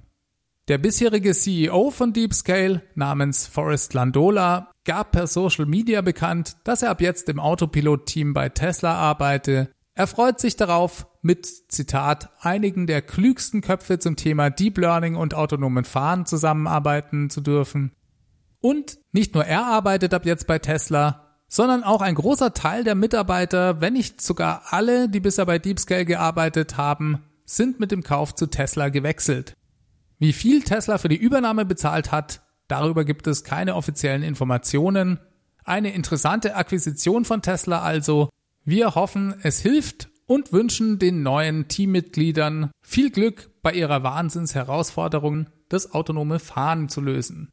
Der 0.68 0.80
bisherige 0.80 1.34
CEO 1.34 1.92
von 1.92 2.12
DeepScale 2.12 2.82
namens 2.96 3.46
Forrest 3.46 3.94
Landola 3.94 4.72
gab 4.84 5.12
per 5.12 5.28
Social 5.28 5.66
Media 5.68 6.02
bekannt, 6.02 6.58
dass 6.64 6.82
er 6.82 6.90
ab 6.90 7.02
jetzt 7.02 7.30
im 7.30 7.40
Autopilot-Team 7.40 8.34
bei 8.34 8.50
Tesla 8.50 8.96
arbeite. 8.96 9.70
Er 9.94 10.08
freut 10.08 10.40
sich 10.40 10.56
darauf, 10.56 11.08
mit 11.22 11.46
Zitat 11.46 12.32
einigen 12.40 12.88
der 12.88 13.02
klügsten 13.02 13.62
Köpfe 13.62 14.00
zum 14.00 14.16
Thema 14.16 14.50
Deep 14.50 14.78
Learning 14.78 15.16
und 15.16 15.34
autonomen 15.34 15.86
Fahren 15.86 16.26
zusammenarbeiten 16.26 17.30
zu 17.30 17.42
dürfen. 17.42 17.92
Und 18.60 18.98
nicht 19.12 19.36
nur 19.36 19.46
er 19.46 19.66
arbeitet 19.68 20.14
ab 20.14 20.26
jetzt 20.26 20.48
bei 20.48 20.58
Tesla, 20.58 21.25
sondern 21.48 21.84
auch 21.84 22.02
ein 22.02 22.16
großer 22.16 22.54
Teil 22.54 22.84
der 22.84 22.96
Mitarbeiter, 22.96 23.82
wenn 23.82 23.94
nicht 23.94 24.22
sogar 24.22 24.64
alle, 24.70 25.10
die 25.10 25.20
bisher 25.20 25.46
bei 25.46 25.60
DeepScale 25.60 26.06
gearbeitet 26.06 26.78
haben, 26.78 27.24
sind 27.46 27.80
mit 27.80 27.92
dem 27.92 28.04
Kauf 28.04 28.34
zu 28.36 28.48
Tesla 28.48 28.90
gewechselt. 28.90 29.54
Wie 30.18 30.34
viel 30.34 30.64
Tesla 30.64 30.98
für 30.98 31.10
die 31.10 31.18
Übernahme 31.18 31.66
bezahlt 31.66 32.12
hat, 32.12 32.42
darüber 32.68 33.06
gibt 33.06 33.28
es 33.28 33.44
keine 33.44 33.76
offiziellen 33.76 34.24
Informationen. 34.24 35.20
Eine 35.64 35.94
interessante 35.94 36.56
Akquisition 36.56 37.26
von 37.26 37.42
Tesla 37.42 37.82
also. 37.82 38.30
Wir 38.64 38.96
hoffen, 38.96 39.36
es 39.44 39.60
hilft 39.60 40.10
und 40.26 40.52
wünschen 40.52 40.98
den 40.98 41.22
neuen 41.22 41.68
Teammitgliedern 41.68 42.72
viel 42.82 43.12
Glück 43.12 43.52
bei 43.62 43.74
ihrer 43.74 44.04
Wahnsinnsherausforderung, 44.04 45.48
das 45.70 45.92
autonome 45.92 46.40
Fahren 46.40 46.90
zu 46.90 47.02
lösen. 47.02 47.52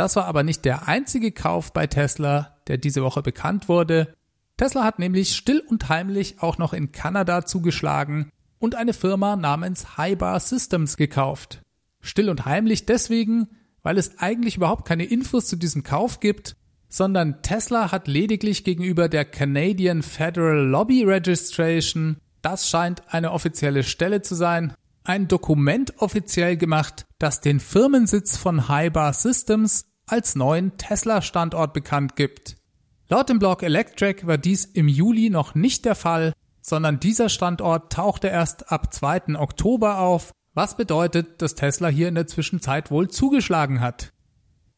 Das 0.00 0.16
war 0.16 0.24
aber 0.24 0.44
nicht 0.44 0.64
der 0.64 0.88
einzige 0.88 1.30
Kauf 1.30 1.74
bei 1.74 1.86
Tesla, 1.86 2.56
der 2.68 2.78
diese 2.78 3.02
Woche 3.02 3.20
bekannt 3.20 3.68
wurde. 3.68 4.14
Tesla 4.56 4.82
hat 4.82 4.98
nämlich 4.98 5.36
still 5.36 5.62
und 5.68 5.90
heimlich 5.90 6.40
auch 6.40 6.56
noch 6.56 6.72
in 6.72 6.90
Kanada 6.90 7.44
zugeschlagen 7.44 8.30
und 8.58 8.76
eine 8.76 8.94
Firma 8.94 9.36
namens 9.36 9.98
Hybar 9.98 10.40
Systems 10.40 10.96
gekauft. 10.96 11.60
Still 12.00 12.30
und 12.30 12.46
heimlich 12.46 12.86
deswegen, 12.86 13.48
weil 13.82 13.98
es 13.98 14.18
eigentlich 14.18 14.56
überhaupt 14.56 14.88
keine 14.88 15.04
Infos 15.04 15.48
zu 15.48 15.56
diesem 15.56 15.82
Kauf 15.82 16.18
gibt, 16.18 16.56
sondern 16.88 17.42
Tesla 17.42 17.92
hat 17.92 18.08
lediglich 18.08 18.64
gegenüber 18.64 19.06
der 19.10 19.26
Canadian 19.26 20.02
Federal 20.02 20.66
Lobby 20.66 21.04
Registration, 21.04 22.16
das 22.40 22.70
scheint 22.70 23.02
eine 23.12 23.32
offizielle 23.32 23.82
Stelle 23.82 24.22
zu 24.22 24.34
sein, 24.34 24.72
ein 25.04 25.28
Dokument 25.28 25.98
offiziell 25.98 26.56
gemacht, 26.56 27.04
das 27.18 27.42
den 27.42 27.60
Firmensitz 27.60 28.38
von 28.38 28.66
Hybar 28.66 29.12
Systems 29.12 29.89
als 30.10 30.34
neuen 30.34 30.76
Tesla-Standort 30.76 31.72
bekannt 31.72 32.16
gibt. 32.16 32.56
Laut 33.08 33.28
dem 33.28 33.38
Blog 33.38 33.62
Electric 33.62 34.26
war 34.26 34.38
dies 34.38 34.64
im 34.64 34.88
Juli 34.88 35.30
noch 35.30 35.54
nicht 35.54 35.84
der 35.84 35.94
Fall, 35.94 36.32
sondern 36.62 37.00
dieser 37.00 37.28
Standort 37.28 37.92
tauchte 37.92 38.28
erst 38.28 38.70
ab 38.70 38.92
2. 38.92 39.36
Oktober 39.36 39.98
auf 39.98 40.32
was 40.54 40.76
bedeutet, 40.76 41.42
dass 41.42 41.54
Tesla 41.54 41.88
hier 41.88 42.08
in 42.08 42.16
der 42.16 42.26
Zwischenzeit 42.26 42.90
wohl 42.90 43.08
zugeschlagen 43.08 43.80
hat. 43.80 44.12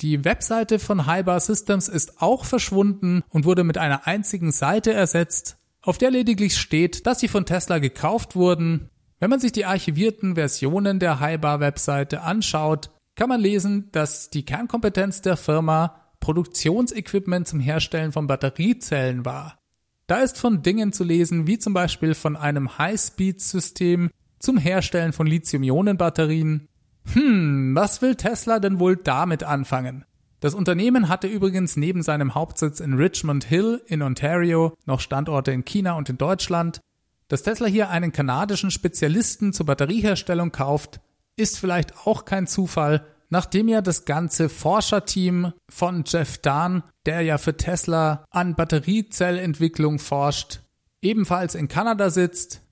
Die 0.01 0.25
Webseite 0.25 0.79
von 0.79 1.07
Hybar 1.07 1.41
Systems 1.41 1.89
ist 1.89 2.21
auch 2.21 2.45
verschwunden 2.45 3.23
und 3.29 3.45
wurde 3.45 3.65
mit 3.65 3.79
einer 3.79 4.07
einzigen 4.07 4.53
Seite 4.53 4.93
ersetzt, 4.93 5.59
auf 5.81 5.99
der 5.99 6.11
lediglich 6.11 6.57
steht, 6.57 7.07
dass 7.07 7.21
sie 7.21 7.29
von 7.29 7.47
Tesla 7.47 7.79
gekauft 7.79 8.37
wurden. 8.37 8.91
Wenn 9.19 9.31
man 9.31 9.41
sich 9.41 9.53
die 9.53 9.65
archivierten 9.65 10.35
Versionen 10.35 10.99
der 10.99 11.21
Hybar 11.21 11.61
Webseite 11.61 12.23
anschaut, 12.23 12.91
kann 13.15 13.29
man 13.29 13.41
lesen, 13.41 13.91
dass 13.93 14.31
die 14.31 14.45
Kernkompetenz 14.45 15.23
der 15.23 15.37
Firma 15.37 16.01
Produktionsequipment 16.21 17.49
zum 17.49 17.61
Herstellen 17.61 18.13
von 18.13 18.27
Batteriezellen 18.27 19.25
war. 19.25 19.59
Da 20.07 20.21
ist 20.21 20.39
von 20.39 20.63
Dingen 20.63 20.93
zu 20.93 21.05
lesen, 21.05 21.47
wie 21.47 21.59
zum 21.59 21.75
Beispiel 21.75 22.15
von 22.15 22.37
einem 22.37 22.79
High-Speed-System, 22.79 24.11
zum 24.39 24.57
Herstellen 24.59 25.13
von 25.13 25.27
Lithium-Ionen-Batterien. 25.27 26.69
Hm, 27.13 27.75
was 27.75 28.03
will 28.03 28.15
Tesla 28.17 28.59
denn 28.59 28.79
wohl 28.79 28.97
damit 28.97 29.45
anfangen? 29.45 30.05
Das 30.41 30.55
Unternehmen 30.55 31.09
hatte 31.09 31.29
übrigens 31.29 31.77
neben 31.77 32.03
seinem 32.03 32.35
Hauptsitz 32.35 32.81
in 32.81 32.95
Richmond 32.95 33.45
Hill 33.45 33.81
in 33.87 34.03
Ontario 34.03 34.75
noch 34.87 34.99
Standorte 34.99 35.53
in 35.53 35.65
China 35.65 35.93
und 35.93 36.09
in 36.09 36.19
Deutschland. 36.19 36.81
Dass 37.29 37.45
Tesla 37.45 37.69
hier 37.69 37.91
einen 37.91 38.13
kanadischen 38.13 38.73
Spezialisten 38.73 39.53
zur 39.53 39.67
Batterieherstellung 39.67 40.51
kauft, 40.51 41.01
ist 41.37 41.59
vielleicht 41.59 42.07
auch 42.07 42.25
kein 42.25 42.47
Zufall, 42.47 43.07
nachdem 43.31 43.69
ja 43.69 43.81
das 43.81 44.05
ganze 44.05 44.49
Forscherteam 44.49 45.53
von 45.69 46.05
Jeff 46.07 46.39
Dahn, 46.39 46.83
der 47.07 47.23
ja 47.23 47.39
für 47.39 47.57
Tesla 47.57 48.25
an 48.31 48.55
Batteriezellentwicklung 48.55 49.99
forscht, 49.99 50.61
ebenfalls 51.01 51.55
in 51.55 51.69
Kanada 51.69 52.11
sitzt 52.11 52.63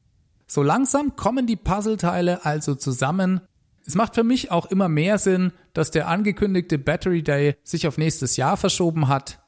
so 0.50 0.64
langsam 0.64 1.14
kommen 1.14 1.46
die 1.46 1.54
Puzzleteile 1.54 2.44
also 2.44 2.74
zusammen. 2.74 3.40
Es 3.86 3.94
macht 3.94 4.16
für 4.16 4.24
mich 4.24 4.50
auch 4.50 4.66
immer 4.66 4.88
mehr 4.88 5.18
Sinn, 5.18 5.52
dass 5.74 5.92
der 5.92 6.08
angekündigte 6.08 6.76
Battery 6.76 7.22
Day 7.22 7.54
sich 7.62 7.86
auf 7.86 7.98
nächstes 7.98 8.36
Jahr 8.36 8.56
verschoben 8.56 9.06
hat. 9.06 9.38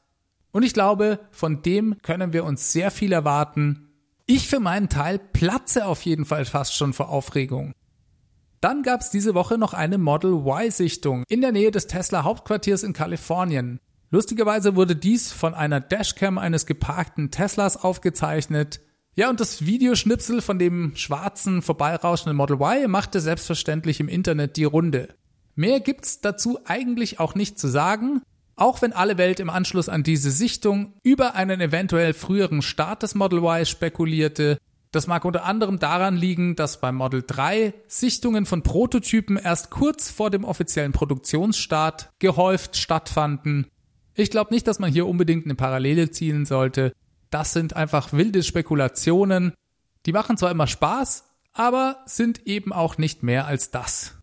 Und 0.52 0.62
ich 0.62 0.74
glaube, 0.74 1.18
von 1.32 1.60
dem 1.62 1.96
können 2.02 2.32
wir 2.32 2.44
uns 2.44 2.70
sehr 2.70 2.92
viel 2.92 3.12
erwarten. 3.12 3.88
Ich 4.26 4.46
für 4.46 4.60
meinen 4.60 4.88
Teil 4.88 5.18
platze 5.18 5.86
auf 5.86 6.02
jeden 6.02 6.24
Fall 6.24 6.44
fast 6.44 6.76
schon 6.76 6.92
vor 6.92 7.08
Aufregung. 7.08 7.72
Dann 8.62 8.84
gab 8.84 9.00
es 9.00 9.10
diese 9.10 9.34
Woche 9.34 9.58
noch 9.58 9.74
eine 9.74 9.98
Model 9.98 10.46
Y-Sichtung 10.46 11.24
in 11.28 11.40
der 11.40 11.50
Nähe 11.50 11.72
des 11.72 11.88
Tesla 11.88 12.22
Hauptquartiers 12.22 12.84
in 12.84 12.92
Kalifornien. 12.92 13.80
Lustigerweise 14.12 14.76
wurde 14.76 14.94
dies 14.94 15.32
von 15.32 15.52
einer 15.52 15.80
Dashcam 15.80 16.38
eines 16.38 16.64
geparkten 16.64 17.32
Teslas 17.32 17.76
aufgezeichnet. 17.76 18.80
Ja, 19.16 19.30
und 19.30 19.40
das 19.40 19.66
Videoschnipsel 19.66 20.40
von 20.40 20.60
dem 20.60 20.94
schwarzen, 20.94 21.60
vorbeirauschenden 21.60 22.36
Model 22.36 22.60
Y 22.60 22.88
machte 22.88 23.20
selbstverständlich 23.20 23.98
im 23.98 24.08
Internet 24.08 24.56
die 24.56 24.62
Runde. 24.62 25.08
Mehr 25.56 25.80
gibt's 25.80 26.20
dazu 26.20 26.60
eigentlich 26.64 27.18
auch 27.18 27.34
nicht 27.34 27.58
zu 27.58 27.66
sagen, 27.66 28.22
auch 28.54 28.80
wenn 28.80 28.92
alle 28.92 29.18
Welt 29.18 29.40
im 29.40 29.50
Anschluss 29.50 29.88
an 29.88 30.04
diese 30.04 30.30
Sichtung 30.30 30.94
über 31.02 31.34
einen 31.34 31.60
eventuell 31.60 32.14
früheren 32.14 32.62
Start 32.62 33.02
des 33.02 33.16
Model 33.16 33.40
Y 33.40 33.66
spekulierte. 33.66 34.58
Das 34.92 35.06
mag 35.06 35.24
unter 35.24 35.46
anderem 35.46 35.78
daran 35.78 36.16
liegen, 36.16 36.54
dass 36.54 36.78
beim 36.78 36.96
Model 36.96 37.24
3 37.26 37.72
Sichtungen 37.86 38.44
von 38.44 38.62
Prototypen 38.62 39.38
erst 39.38 39.70
kurz 39.70 40.10
vor 40.10 40.30
dem 40.30 40.44
offiziellen 40.44 40.92
Produktionsstart 40.92 42.10
gehäuft 42.18 42.76
stattfanden. 42.76 43.66
Ich 44.14 44.30
glaube 44.30 44.52
nicht, 44.52 44.66
dass 44.66 44.78
man 44.78 44.92
hier 44.92 45.06
unbedingt 45.06 45.46
eine 45.46 45.54
Parallele 45.54 46.10
ziehen 46.10 46.44
sollte. 46.44 46.92
Das 47.30 47.54
sind 47.54 47.74
einfach 47.74 48.12
wilde 48.12 48.42
Spekulationen. 48.42 49.54
Die 50.04 50.12
machen 50.12 50.36
zwar 50.36 50.50
immer 50.50 50.66
Spaß, 50.66 51.24
aber 51.54 51.96
sind 52.04 52.46
eben 52.46 52.70
auch 52.74 52.98
nicht 52.98 53.22
mehr 53.22 53.46
als 53.46 53.70
das. 53.70 54.18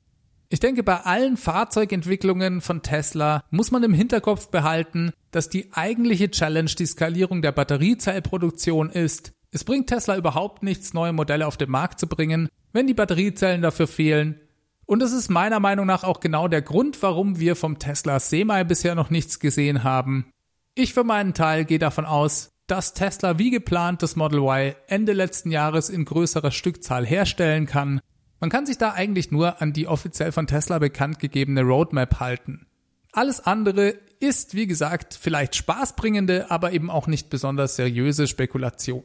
Ich 0.50 0.60
denke, 0.60 0.84
bei 0.84 1.02
allen 1.02 1.38
Fahrzeugentwicklungen 1.38 2.62
von 2.62 2.84
Tesla 2.84 3.44
muss 3.50 3.72
man 3.72 3.84
im 3.84 3.94
Hinterkopf 3.94 4.50
behalten, 4.50 5.14
dass 5.32 5.50
die 5.50 5.74
eigentliche 5.74 6.30
Challenge 6.30 6.70
die 6.70 6.86
Skalierung 6.86 7.42
der 7.42 7.52
Batteriezellproduktion 7.52 8.92
ist. 8.92 9.32
Es 9.52 9.64
bringt 9.64 9.88
Tesla 9.88 10.16
überhaupt 10.16 10.62
nichts, 10.62 10.94
neue 10.94 11.14
Modelle 11.14 11.48
auf 11.48 11.58
den 11.58 11.72
Markt 11.72 12.00
zu 12.00 12.08
bringen, 12.08 12.50
wenn 12.72 12.88
die 12.88 12.94
Batteriezellen 12.94 13.62
dafür 13.62 13.88
fehlen. 13.88 14.40
Und 14.86 15.00
das 15.00 15.12
ist 15.12 15.30
meiner 15.30 15.60
Meinung 15.60 15.88
nach 15.88 16.04
auch 16.04 16.20
genau 16.20 16.48
der 16.48 16.62
Grund, 16.62 17.02
warum 17.02 17.40
wir 17.40 17.56
vom 17.56 17.80
Tesla 17.80 18.20
Semi 18.20 18.64
bisher 18.64 18.96
noch 18.96 19.10
nichts 19.10 19.40
gesehen 19.40 19.84
haben. 19.84 20.32
Ich 20.76 20.94
für 20.94 21.04
meinen 21.04 21.34
Teil 21.34 21.66
gehe 21.66 21.80
davon 21.80 22.06
aus, 22.06 22.52
dass 22.68 22.94
Tesla 22.94 23.40
wie 23.40 23.50
geplant 23.50 24.04
das 24.04 24.16
Model 24.16 24.40
Y 24.40 24.76
Ende 24.88 25.14
letzten 25.14 25.52
Jahres 25.52 25.90
in 25.90 26.06
größerer 26.06 26.52
Stückzahl 26.52 27.06
herstellen 27.06 27.66
kann. 27.66 28.02
Man 28.40 28.52
kann 28.52 28.66
sich 28.66 28.78
da 28.78 28.92
eigentlich 28.94 29.32
nur 29.32 29.62
an 29.62 29.74
die 29.74 29.88
offiziell 29.88 30.32
von 30.32 30.48
Tesla 30.48 30.78
bekannt 30.78 31.20
gegebene 31.20 31.64
Roadmap 31.64 32.20
halten. 32.20 32.68
Alles 33.12 33.40
andere 33.40 33.96
ist, 34.20 34.54
wie 34.54 34.68
gesagt, 34.68 35.18
vielleicht 35.20 35.56
spaßbringende, 35.56 36.52
aber 36.52 36.72
eben 36.72 36.92
auch 36.92 37.08
nicht 37.08 37.30
besonders 37.30 37.76
seriöse 37.76 38.28
Spekulation. 38.28 39.04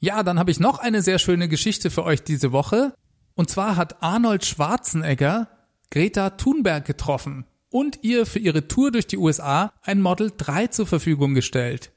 Ja, 0.00 0.22
dann 0.22 0.38
habe 0.38 0.50
ich 0.50 0.60
noch 0.60 0.78
eine 0.78 1.02
sehr 1.02 1.18
schöne 1.18 1.48
Geschichte 1.48 1.90
für 1.90 2.04
euch 2.04 2.22
diese 2.22 2.52
Woche. 2.52 2.94
Und 3.34 3.50
zwar 3.50 3.76
hat 3.76 4.02
Arnold 4.02 4.44
Schwarzenegger 4.44 5.48
Greta 5.90 6.30
Thunberg 6.30 6.84
getroffen 6.84 7.46
und 7.70 8.00
ihr 8.02 8.26
für 8.26 8.38
ihre 8.38 8.68
Tour 8.68 8.92
durch 8.92 9.06
die 9.06 9.16
USA 9.16 9.72
ein 9.82 10.00
Model 10.00 10.32
3 10.36 10.68
zur 10.68 10.86
Verfügung 10.86 11.34
gestellt. 11.34 11.92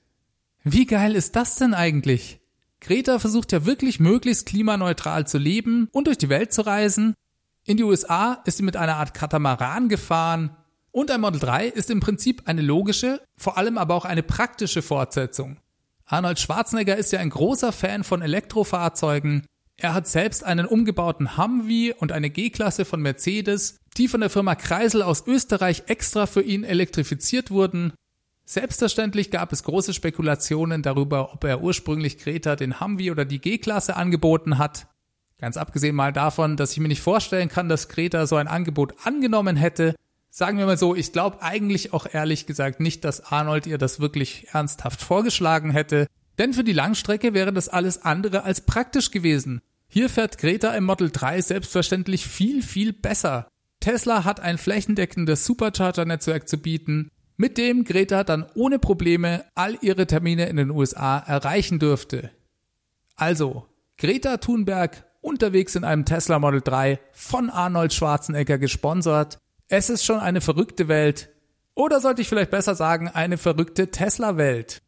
Wie 0.63 0.85
geil 0.85 1.15
ist 1.15 1.35
das 1.35 1.55
denn 1.55 1.73
eigentlich? 1.73 2.39
Greta 2.79 3.19
versucht 3.19 3.51
ja 3.51 3.65
wirklich 3.65 3.99
möglichst 3.99 4.47
klimaneutral 4.47 5.27
zu 5.27 5.37
leben 5.37 5.87
und 5.91 6.07
durch 6.07 6.17
die 6.17 6.29
Welt 6.29 6.53
zu 6.53 6.61
reisen. 6.61 7.15
In 7.65 7.77
die 7.77 7.83
USA 7.83 8.41
ist 8.45 8.57
sie 8.57 8.63
mit 8.63 8.75
einer 8.75 8.95
Art 8.95 9.13
Katamaran 9.13 9.89
gefahren. 9.89 10.55
Und 10.91 11.11
ein 11.11 11.21
Model 11.21 11.39
3 11.39 11.67
ist 11.67 11.89
im 11.89 11.99
Prinzip 11.99 12.43
eine 12.45 12.61
logische, 12.61 13.21
vor 13.37 13.57
allem 13.57 13.77
aber 13.77 13.95
auch 13.95 14.05
eine 14.05 14.23
praktische 14.23 14.81
Fortsetzung. 14.81 15.57
Arnold 16.11 16.39
Schwarzenegger 16.39 16.97
ist 16.97 17.13
ja 17.13 17.19
ein 17.19 17.29
großer 17.29 17.71
Fan 17.71 18.03
von 18.03 18.21
Elektrofahrzeugen. 18.21 19.45
Er 19.77 19.93
hat 19.93 20.09
selbst 20.09 20.43
einen 20.43 20.65
umgebauten 20.65 21.37
Humvee 21.37 21.93
und 21.93 22.11
eine 22.11 22.29
G-Klasse 22.29 22.83
von 22.83 23.01
Mercedes, 23.01 23.77
die 23.95 24.09
von 24.09 24.19
der 24.19 24.29
Firma 24.29 24.55
Kreisel 24.55 25.03
aus 25.03 25.25
Österreich 25.25 25.83
extra 25.87 26.25
für 26.25 26.41
ihn 26.41 26.65
elektrifiziert 26.65 27.49
wurden. 27.49 27.93
Selbstverständlich 28.43 29.31
gab 29.31 29.53
es 29.53 29.63
große 29.63 29.93
Spekulationen 29.93 30.81
darüber, 30.81 31.33
ob 31.33 31.45
er 31.45 31.61
ursprünglich 31.61 32.17
Greta 32.17 32.57
den 32.57 32.81
Humvee 32.81 33.11
oder 33.11 33.23
die 33.23 33.39
G-Klasse 33.39 33.95
angeboten 33.95 34.57
hat. 34.57 34.87
Ganz 35.39 35.55
abgesehen 35.55 35.95
mal 35.95 36.11
davon, 36.11 36.57
dass 36.57 36.73
ich 36.73 36.79
mir 36.79 36.89
nicht 36.89 37.01
vorstellen 37.01 37.47
kann, 37.47 37.69
dass 37.69 37.87
Greta 37.87 38.27
so 38.27 38.35
ein 38.35 38.49
Angebot 38.49 38.95
angenommen 39.05 39.55
hätte, 39.55 39.95
sagen 40.31 40.57
wir 40.57 40.65
mal 40.65 40.77
so, 40.77 40.95
ich 40.95 41.11
glaube 41.11 41.43
eigentlich 41.43 41.93
auch 41.93 42.07
ehrlich 42.11 42.47
gesagt 42.47 42.79
nicht, 42.79 43.03
dass 43.03 43.31
Arnold 43.31 43.67
ihr 43.67 43.77
das 43.77 43.99
wirklich 43.99 44.47
ernsthaft 44.53 45.01
vorgeschlagen 45.01 45.69
hätte, 45.69 46.07
denn 46.39 46.53
für 46.53 46.63
die 46.63 46.73
Langstrecke 46.73 47.33
wäre 47.33 47.53
das 47.53 47.69
alles 47.69 48.01
andere 48.01 48.43
als 48.43 48.61
praktisch 48.61 49.11
gewesen. 49.11 49.61
Hier 49.87 50.09
fährt 50.09 50.37
Greta 50.37 50.73
im 50.73 50.85
Model 50.85 51.11
3 51.11 51.41
selbstverständlich 51.41 52.25
viel, 52.25 52.63
viel 52.63 52.93
besser. 52.93 53.49
Tesla 53.81 54.23
hat 54.23 54.39
ein 54.39 54.57
flächendeckendes 54.57 55.45
Supercharger-Netzwerk 55.45 56.47
zu 56.47 56.57
bieten, 56.57 57.11
mit 57.35 57.57
dem 57.57 57.83
Greta 57.83 58.23
dann 58.23 58.45
ohne 58.55 58.79
Probleme 58.79 59.43
all 59.53 59.77
ihre 59.81 60.07
Termine 60.07 60.45
in 60.47 60.55
den 60.55 60.69
USA 60.69 61.17
erreichen 61.17 61.79
dürfte. 61.79 62.31
Also, 63.15 63.65
Greta 63.97 64.37
Thunberg 64.37 65.03
unterwegs 65.19 65.75
in 65.75 65.83
einem 65.83 66.05
Tesla 66.05 66.39
Model 66.39 66.61
3 66.61 66.99
von 67.11 67.49
Arnold 67.49 67.93
Schwarzenegger 67.93 68.57
gesponsert, 68.57 69.39
es 69.71 69.89
ist 69.89 70.03
schon 70.03 70.19
eine 70.19 70.41
verrückte 70.41 70.89
Welt. 70.89 71.29
Oder 71.75 72.01
sollte 72.01 72.21
ich 72.21 72.27
vielleicht 72.27 72.51
besser 72.51 72.75
sagen, 72.75 73.07
eine 73.07 73.37
verrückte 73.37 73.89
Tesla-Welt. 73.89 74.81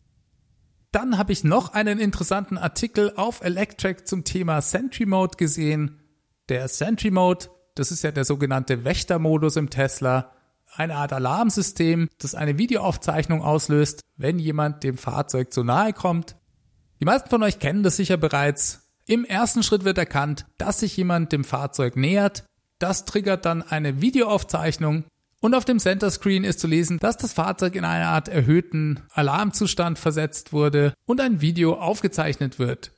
Dann 0.92 1.18
habe 1.18 1.32
ich 1.32 1.46
noch 1.46 1.74
einen 1.74 2.00
interessanten 2.00 2.58
Artikel 2.58 3.14
auf 3.16 3.42
Electrek 3.42 4.06
zum 4.06 4.26
Thema 4.26 4.62
Sentry 4.62 5.06
Mode 5.06 5.38
gesehen. 5.38 6.02
Der 6.50 6.68
Sentry 6.68 7.12
Mode, 7.12 7.46
das 7.76 7.92
ist 7.92 8.04
ja 8.04 8.12
der 8.12 8.26
sogenannte 8.26 8.84
Wächtermodus 8.84 9.56
im 9.56 9.70
Tesla, 9.70 10.34
eine 10.76 10.96
Art 10.96 11.14
Alarmsystem, 11.14 12.10
das 12.20 12.36
eine 12.36 12.58
Videoaufzeichnung 12.58 13.42
auslöst, 13.42 14.02
wenn 14.18 14.38
jemand 14.38 14.84
dem 14.84 14.98
Fahrzeug 14.98 15.54
zu 15.54 15.64
nahe 15.64 15.94
kommt. 15.94 16.36
Die 17.00 17.06
meisten 17.06 17.30
von 17.30 17.42
euch 17.42 17.60
kennen 17.60 17.84
das 17.84 17.96
sicher 17.96 18.18
bereits. 18.18 18.92
Im 19.08 19.24
ersten 19.24 19.64
Schritt 19.64 19.86
wird 19.86 19.98
erkannt, 19.98 20.46
dass 20.58 20.82
sich 20.82 20.98
jemand 20.98 21.32
dem 21.32 21.46
Fahrzeug 21.46 21.96
nähert. 21.96 22.44
Das 22.84 23.06
triggert 23.06 23.46
dann 23.46 23.62
eine 23.62 24.02
Videoaufzeichnung 24.02 25.06
und 25.40 25.56
auf 25.56 25.64
dem 25.64 25.80
Center 25.80 26.12
Screen 26.12 26.44
ist 26.44 26.60
zu 26.60 26.68
lesen, 26.68 27.00
dass 27.00 27.16
das 27.16 27.32
Fahrzeug 27.32 27.76
in 27.76 27.86
eine 27.86 28.08
Art 28.08 28.28
erhöhten 28.28 29.00
Alarmzustand 29.14 29.98
versetzt 29.98 30.52
wurde 30.52 30.94
und 31.06 31.22
ein 31.22 31.40
Video 31.40 31.76
aufgezeichnet 31.76 32.60
wird. 32.60 32.92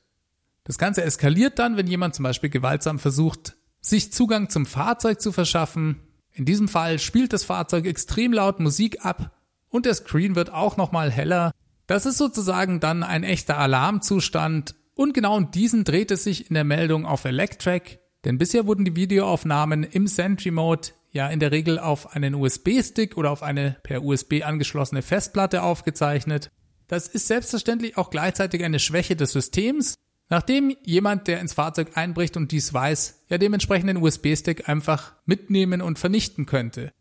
Das 0.64 0.76
Ganze 0.76 1.04
eskaliert 1.04 1.60
dann, 1.60 1.76
wenn 1.76 1.86
jemand 1.86 2.16
zum 2.16 2.24
Beispiel 2.24 2.50
gewaltsam 2.50 2.98
versucht, 2.98 3.54
sich 3.80 4.12
Zugang 4.12 4.50
zum 4.50 4.66
Fahrzeug 4.66 5.20
zu 5.20 5.30
verschaffen. 5.30 6.00
In 6.32 6.46
diesem 6.46 6.66
Fall 6.66 6.98
spielt 6.98 7.32
das 7.32 7.44
Fahrzeug 7.44 7.86
extrem 7.86 8.32
laut 8.32 8.58
Musik 8.58 9.04
ab 9.04 9.36
und 9.68 9.86
der 9.86 9.94
Screen 9.94 10.34
wird 10.34 10.52
auch 10.52 10.76
nochmal 10.76 11.12
heller. 11.12 11.52
Das 11.86 12.06
ist 12.06 12.18
sozusagen 12.18 12.80
dann 12.80 13.04
ein 13.04 13.22
echter 13.22 13.56
Alarmzustand 13.56 14.74
und 14.96 15.14
genau 15.14 15.36
um 15.36 15.52
diesen 15.52 15.84
dreht 15.84 16.10
es 16.10 16.24
sich 16.24 16.48
in 16.48 16.54
der 16.54 16.64
Meldung 16.64 17.06
auf 17.06 17.24
Electrack. 17.24 18.00
Denn 18.26 18.38
bisher 18.38 18.66
wurden 18.66 18.84
die 18.84 18.96
Videoaufnahmen 18.96 19.84
im 19.84 20.08
Sentry 20.08 20.50
Mode 20.50 20.88
ja 21.12 21.28
in 21.28 21.38
der 21.38 21.52
Regel 21.52 21.78
auf 21.78 22.12
einen 22.12 22.34
USB-Stick 22.34 23.16
oder 23.16 23.30
auf 23.30 23.44
eine 23.44 23.76
per 23.84 24.02
USB 24.02 24.42
angeschlossene 24.42 25.02
Festplatte 25.02 25.62
aufgezeichnet. 25.62 26.50
Das 26.88 27.06
ist 27.06 27.28
selbstverständlich 27.28 27.96
auch 27.96 28.10
gleichzeitig 28.10 28.64
eine 28.64 28.80
Schwäche 28.80 29.14
des 29.14 29.30
Systems, 29.30 29.94
nachdem 30.28 30.76
jemand, 30.82 31.28
der 31.28 31.38
ins 31.38 31.52
Fahrzeug 31.52 31.96
einbricht 31.96 32.36
und 32.36 32.50
dies 32.50 32.74
weiß, 32.74 33.26
ja 33.28 33.38
dementsprechend 33.38 33.90
den 33.90 33.98
USB-Stick 33.98 34.68
einfach 34.68 35.12
mitnehmen 35.24 35.80
und 35.80 36.00
vernichten 36.00 36.46
könnte. 36.46 36.92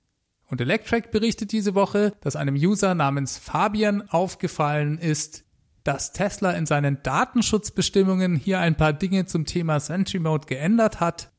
Und 0.46 0.62
Electrack 0.62 1.10
berichtet 1.10 1.52
diese 1.52 1.74
Woche, 1.74 2.14
dass 2.22 2.36
einem 2.36 2.54
User 2.54 2.94
namens 2.94 3.40
Fabian 3.40 4.08
aufgefallen 4.10 5.00
ist, 5.00 5.44
dass 5.86 6.12
Tesla 6.12 6.52
in 6.52 6.65
seinen 6.65 7.02
Datenschutzbestimmungen 7.04 8.36
hier 8.36 8.60
ein 8.60 8.76
paar 8.76 8.91
Dinge 8.91 9.28
zum 9.28 9.45
Thema 9.45 9.80
Sentry 9.80 10.19
Mode 10.19 10.48
geändert 10.48 11.00
hat. 11.00 11.32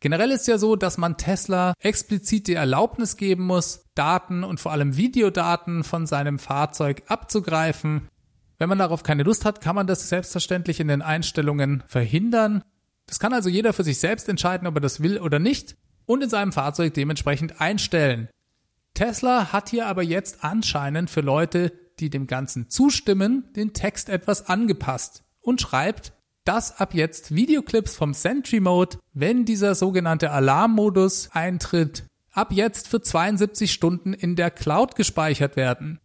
Generell 0.00 0.30
ist 0.30 0.46
ja 0.46 0.56
so, 0.56 0.76
dass 0.76 0.96
man 0.96 1.16
Tesla 1.16 1.74
explizit 1.80 2.46
die 2.46 2.54
Erlaubnis 2.54 3.16
geben 3.16 3.44
muss, 3.44 3.86
Daten 3.96 4.44
und 4.44 4.60
vor 4.60 4.70
allem 4.70 4.96
Videodaten 4.96 5.82
von 5.82 6.06
seinem 6.06 6.38
Fahrzeug 6.38 7.02
abzugreifen. 7.08 8.08
Wenn 8.58 8.68
man 8.68 8.78
darauf 8.78 9.02
keine 9.02 9.24
Lust 9.24 9.44
hat, 9.44 9.60
kann 9.60 9.74
man 9.74 9.88
das 9.88 10.08
selbstverständlich 10.08 10.78
in 10.78 10.86
den 10.86 11.02
Einstellungen 11.02 11.82
verhindern. 11.88 12.62
Das 13.06 13.18
kann 13.18 13.32
also 13.32 13.48
jeder 13.48 13.72
für 13.72 13.82
sich 13.82 13.98
selbst 13.98 14.28
entscheiden, 14.28 14.68
ob 14.68 14.76
er 14.76 14.80
das 14.80 15.02
will 15.02 15.18
oder 15.18 15.40
nicht 15.40 15.76
und 16.06 16.22
in 16.22 16.30
seinem 16.30 16.52
Fahrzeug 16.52 16.94
dementsprechend 16.94 17.60
einstellen. 17.60 18.28
Tesla 18.94 19.52
hat 19.52 19.70
hier 19.70 19.86
aber 19.86 20.04
jetzt 20.04 20.44
anscheinend 20.44 21.10
für 21.10 21.20
Leute, 21.20 21.72
die 22.00 22.10
dem 22.10 22.26
Ganzen 22.26 22.70
zustimmen, 22.70 23.52
den 23.54 23.72
Text 23.72 24.08
etwas 24.08 24.48
angepasst 24.48 25.24
und 25.40 25.60
schreibt, 25.60 26.12
dass 26.44 26.80
ab 26.80 26.94
jetzt 26.94 27.34
Videoclips 27.34 27.94
vom 27.94 28.14
Sentry 28.14 28.60
Mode, 28.60 28.98
wenn 29.12 29.44
dieser 29.44 29.74
sogenannte 29.74 30.30
Alarmmodus 30.30 31.28
eintritt, 31.32 32.04
ab 32.30 32.52
jetzt 32.52 32.88
für 32.88 33.02
72 33.02 33.72
Stunden 33.72 34.14
in 34.14 34.36
der 34.36 34.50
Cloud 34.50 34.94
gespeichert 34.94 35.56
werden. 35.56 36.00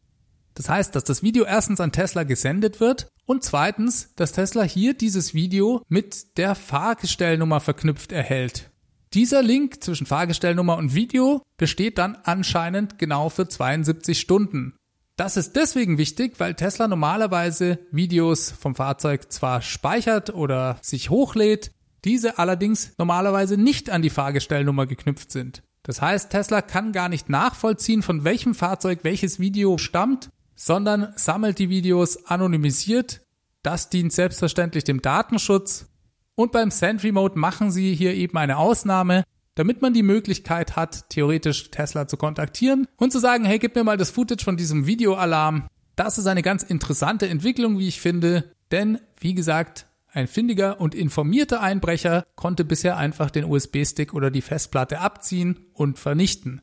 Das 0.53 0.69
heißt, 0.69 0.95
dass 0.95 1.03
das 1.03 1.23
Video 1.23 1.45
erstens 1.45 1.79
an 1.79 1.91
Tesla 1.91 2.23
gesendet 2.23 2.79
wird 2.79 3.07
und 3.25 3.43
zweitens, 3.43 4.13
dass 4.15 4.33
Tesla 4.33 4.63
hier 4.63 4.93
dieses 4.93 5.33
Video 5.33 5.81
mit 5.87 6.37
der 6.37 6.55
Fahrgestellnummer 6.55 7.59
verknüpft 7.59 8.11
erhält. 8.11 8.69
Dieser 9.13 9.43
Link 9.43 9.83
zwischen 9.83 10.07
Fahrgestellnummer 10.07 10.77
und 10.77 10.95
Video 10.95 11.43
besteht 11.57 11.99
dann 11.99 12.17
anscheinend 12.23 12.97
genau 12.97 13.29
für 13.29 13.47
72 13.47 14.19
Stunden. 14.19 14.75
Das 15.15 15.37
ist 15.37 15.55
deswegen 15.55 15.99
wichtig, 15.99 16.39
weil 16.39 16.55
Tesla 16.55 16.87
normalerweise 16.87 17.77
Videos 17.91 18.49
vom 18.49 18.73
Fahrzeug 18.73 19.31
zwar 19.31 19.61
speichert 19.61 20.33
oder 20.33 20.77
sich 20.81 21.11
hochlädt, 21.11 21.71
diese 22.03 22.39
allerdings 22.39 22.93
normalerweise 22.97 23.55
nicht 23.55 23.91
an 23.91 24.01
die 24.01 24.09
Fahrgestellnummer 24.09 24.87
geknüpft 24.87 25.31
sind. 25.31 25.61
Das 25.83 26.01
heißt, 26.01 26.31
Tesla 26.31 26.61
kann 26.61 26.93
gar 26.93 27.09
nicht 27.09 27.29
nachvollziehen, 27.29 28.01
von 28.01 28.23
welchem 28.23 28.55
Fahrzeug 28.55 28.99
welches 29.03 29.39
Video 29.39 29.77
stammt, 29.77 30.29
sondern 30.55 31.13
sammelt 31.15 31.59
die 31.59 31.69
Videos 31.69 32.25
anonymisiert. 32.25 33.21
Das 33.61 33.89
dient 33.89 34.13
selbstverständlich 34.13 34.83
dem 34.83 35.01
Datenschutz. 35.01 35.87
Und 36.35 36.51
beim 36.51 36.71
Sentry 36.71 37.11
Mode 37.11 37.37
machen 37.37 37.69
sie 37.69 37.93
hier 37.93 38.15
eben 38.15 38.37
eine 38.37 38.57
Ausnahme, 38.57 39.23
damit 39.55 39.81
man 39.81 39.93
die 39.93 40.03
Möglichkeit 40.03 40.75
hat, 40.75 41.09
theoretisch 41.09 41.71
Tesla 41.71 42.07
zu 42.07 42.17
kontaktieren 42.17 42.87
und 42.97 43.11
zu 43.11 43.19
sagen, 43.19 43.45
hey, 43.45 43.59
gib 43.59 43.75
mir 43.75 43.83
mal 43.83 43.97
das 43.97 44.11
Footage 44.11 44.43
von 44.43 44.57
diesem 44.57 44.87
Videoalarm. 44.87 45.67
Das 45.95 46.17
ist 46.17 46.27
eine 46.27 46.41
ganz 46.41 46.63
interessante 46.63 47.27
Entwicklung, 47.27 47.77
wie 47.77 47.87
ich 47.87 48.01
finde, 48.01 48.51
denn, 48.71 48.99
wie 49.19 49.35
gesagt, 49.35 49.87
ein 50.11 50.27
findiger 50.27 50.79
und 50.79 50.93
informierter 50.93 51.61
Einbrecher 51.61 52.23
konnte 52.35 52.65
bisher 52.65 52.97
einfach 52.97 53.31
den 53.31 53.45
USB-Stick 53.45 54.13
oder 54.13 54.29
die 54.29 54.41
Festplatte 54.41 54.99
abziehen 54.99 55.67
und 55.73 55.97
vernichten. 55.97 56.61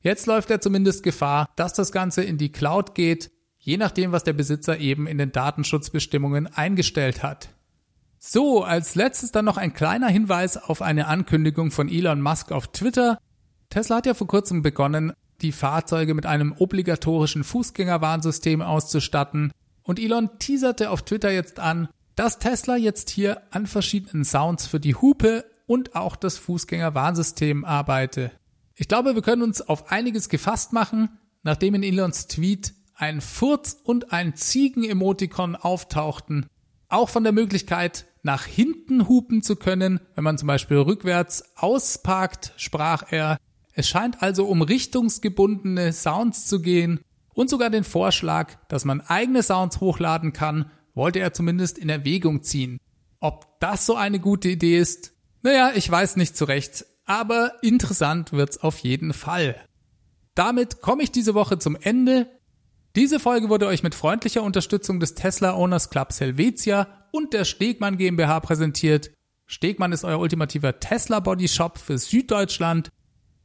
Jetzt 0.00 0.26
läuft 0.26 0.50
er 0.50 0.60
zumindest 0.60 1.02
Gefahr, 1.02 1.50
dass 1.56 1.74
das 1.74 1.92
Ganze 1.92 2.22
in 2.22 2.38
die 2.38 2.52
Cloud 2.52 2.94
geht, 2.94 3.30
je 3.58 3.76
nachdem, 3.76 4.12
was 4.12 4.24
der 4.24 4.32
Besitzer 4.32 4.78
eben 4.78 5.06
in 5.06 5.18
den 5.18 5.32
Datenschutzbestimmungen 5.32 6.46
eingestellt 6.46 7.22
hat. 7.22 7.50
So, 8.18 8.64
als 8.64 8.94
letztes 8.94 9.30
dann 9.30 9.44
noch 9.44 9.56
ein 9.56 9.72
kleiner 9.72 10.08
Hinweis 10.08 10.56
auf 10.56 10.82
eine 10.82 11.06
Ankündigung 11.06 11.70
von 11.70 11.88
Elon 11.88 12.20
Musk 12.20 12.50
auf 12.50 12.68
Twitter. 12.68 13.18
Tesla 13.70 13.96
hat 13.96 14.06
ja 14.06 14.14
vor 14.14 14.26
kurzem 14.26 14.62
begonnen, 14.62 15.12
die 15.40 15.52
Fahrzeuge 15.52 16.14
mit 16.14 16.26
einem 16.26 16.52
obligatorischen 16.58 17.44
Fußgängerwarnsystem 17.44 18.60
auszustatten. 18.60 19.52
Und 19.82 20.00
Elon 20.00 20.30
teaserte 20.38 20.90
auf 20.90 21.02
Twitter 21.02 21.30
jetzt 21.30 21.60
an, 21.60 21.88
dass 22.16 22.40
Tesla 22.40 22.76
jetzt 22.76 23.10
hier 23.10 23.42
an 23.50 23.68
verschiedenen 23.68 24.24
Sounds 24.24 24.66
für 24.66 24.80
die 24.80 24.96
Hupe 24.96 25.44
und 25.66 25.94
auch 25.94 26.16
das 26.16 26.38
Fußgängerwarnsystem 26.38 27.64
arbeite. 27.64 28.32
Ich 28.74 28.88
glaube, 28.88 29.14
wir 29.14 29.22
können 29.22 29.42
uns 29.42 29.60
auf 29.62 29.92
einiges 29.92 30.28
gefasst 30.28 30.72
machen, 30.72 31.10
nachdem 31.44 31.74
in 31.74 31.84
Elons 31.84 32.26
Tweet 32.26 32.74
ein 32.94 33.20
Furz 33.20 33.76
und 33.84 34.12
ein 34.12 34.34
Ziegen-Emotikon 34.34 35.54
auftauchten. 35.54 36.46
Auch 36.88 37.08
von 37.08 37.22
der 37.22 37.32
Möglichkeit, 37.32 38.06
nach 38.28 38.44
hinten 38.44 39.08
hupen 39.08 39.40
zu 39.40 39.56
können, 39.56 40.00
wenn 40.14 40.22
man 40.22 40.36
zum 40.36 40.48
Beispiel 40.48 40.76
rückwärts 40.76 41.44
ausparkt, 41.56 42.52
sprach 42.58 43.10
er. 43.10 43.38
Es 43.72 43.88
scheint 43.88 44.22
also 44.22 44.44
um 44.44 44.60
richtungsgebundene 44.60 45.94
Sounds 45.94 46.46
zu 46.46 46.60
gehen 46.60 47.00
und 47.32 47.48
sogar 47.48 47.70
den 47.70 47.84
Vorschlag, 47.84 48.58
dass 48.68 48.84
man 48.84 49.00
eigene 49.00 49.42
Sounds 49.42 49.80
hochladen 49.80 50.34
kann, 50.34 50.70
wollte 50.94 51.20
er 51.20 51.32
zumindest 51.32 51.78
in 51.78 51.88
Erwägung 51.88 52.42
ziehen. 52.42 52.76
Ob 53.18 53.58
das 53.60 53.86
so 53.86 53.96
eine 53.96 54.20
gute 54.20 54.50
Idee 54.50 54.76
ist? 54.76 55.14
Naja, 55.40 55.72
ich 55.74 55.90
weiß 55.90 56.16
nicht 56.16 56.36
zurecht, 56.36 56.84
aber 57.06 57.54
interessant 57.62 58.34
wird's 58.34 58.58
auf 58.58 58.80
jeden 58.80 59.14
Fall. 59.14 59.56
Damit 60.34 60.82
komme 60.82 61.02
ich 61.02 61.12
diese 61.12 61.32
Woche 61.32 61.58
zum 61.58 61.76
Ende. 61.80 62.28
Diese 62.98 63.20
Folge 63.20 63.48
wurde 63.48 63.68
euch 63.68 63.84
mit 63.84 63.94
freundlicher 63.94 64.42
Unterstützung 64.42 64.98
des 64.98 65.14
Tesla 65.14 65.54
Owners 65.54 65.88
Clubs 65.88 66.20
Helvetia 66.20 66.88
und 67.12 67.32
der 67.32 67.44
Stegmann 67.44 67.96
GmbH 67.96 68.40
präsentiert. 68.40 69.12
Stegmann 69.46 69.92
ist 69.92 70.02
euer 70.02 70.18
ultimativer 70.18 70.80
Tesla 70.80 71.20
Body 71.20 71.46
Shop 71.46 71.78
für 71.78 71.96
Süddeutschland. 71.96 72.88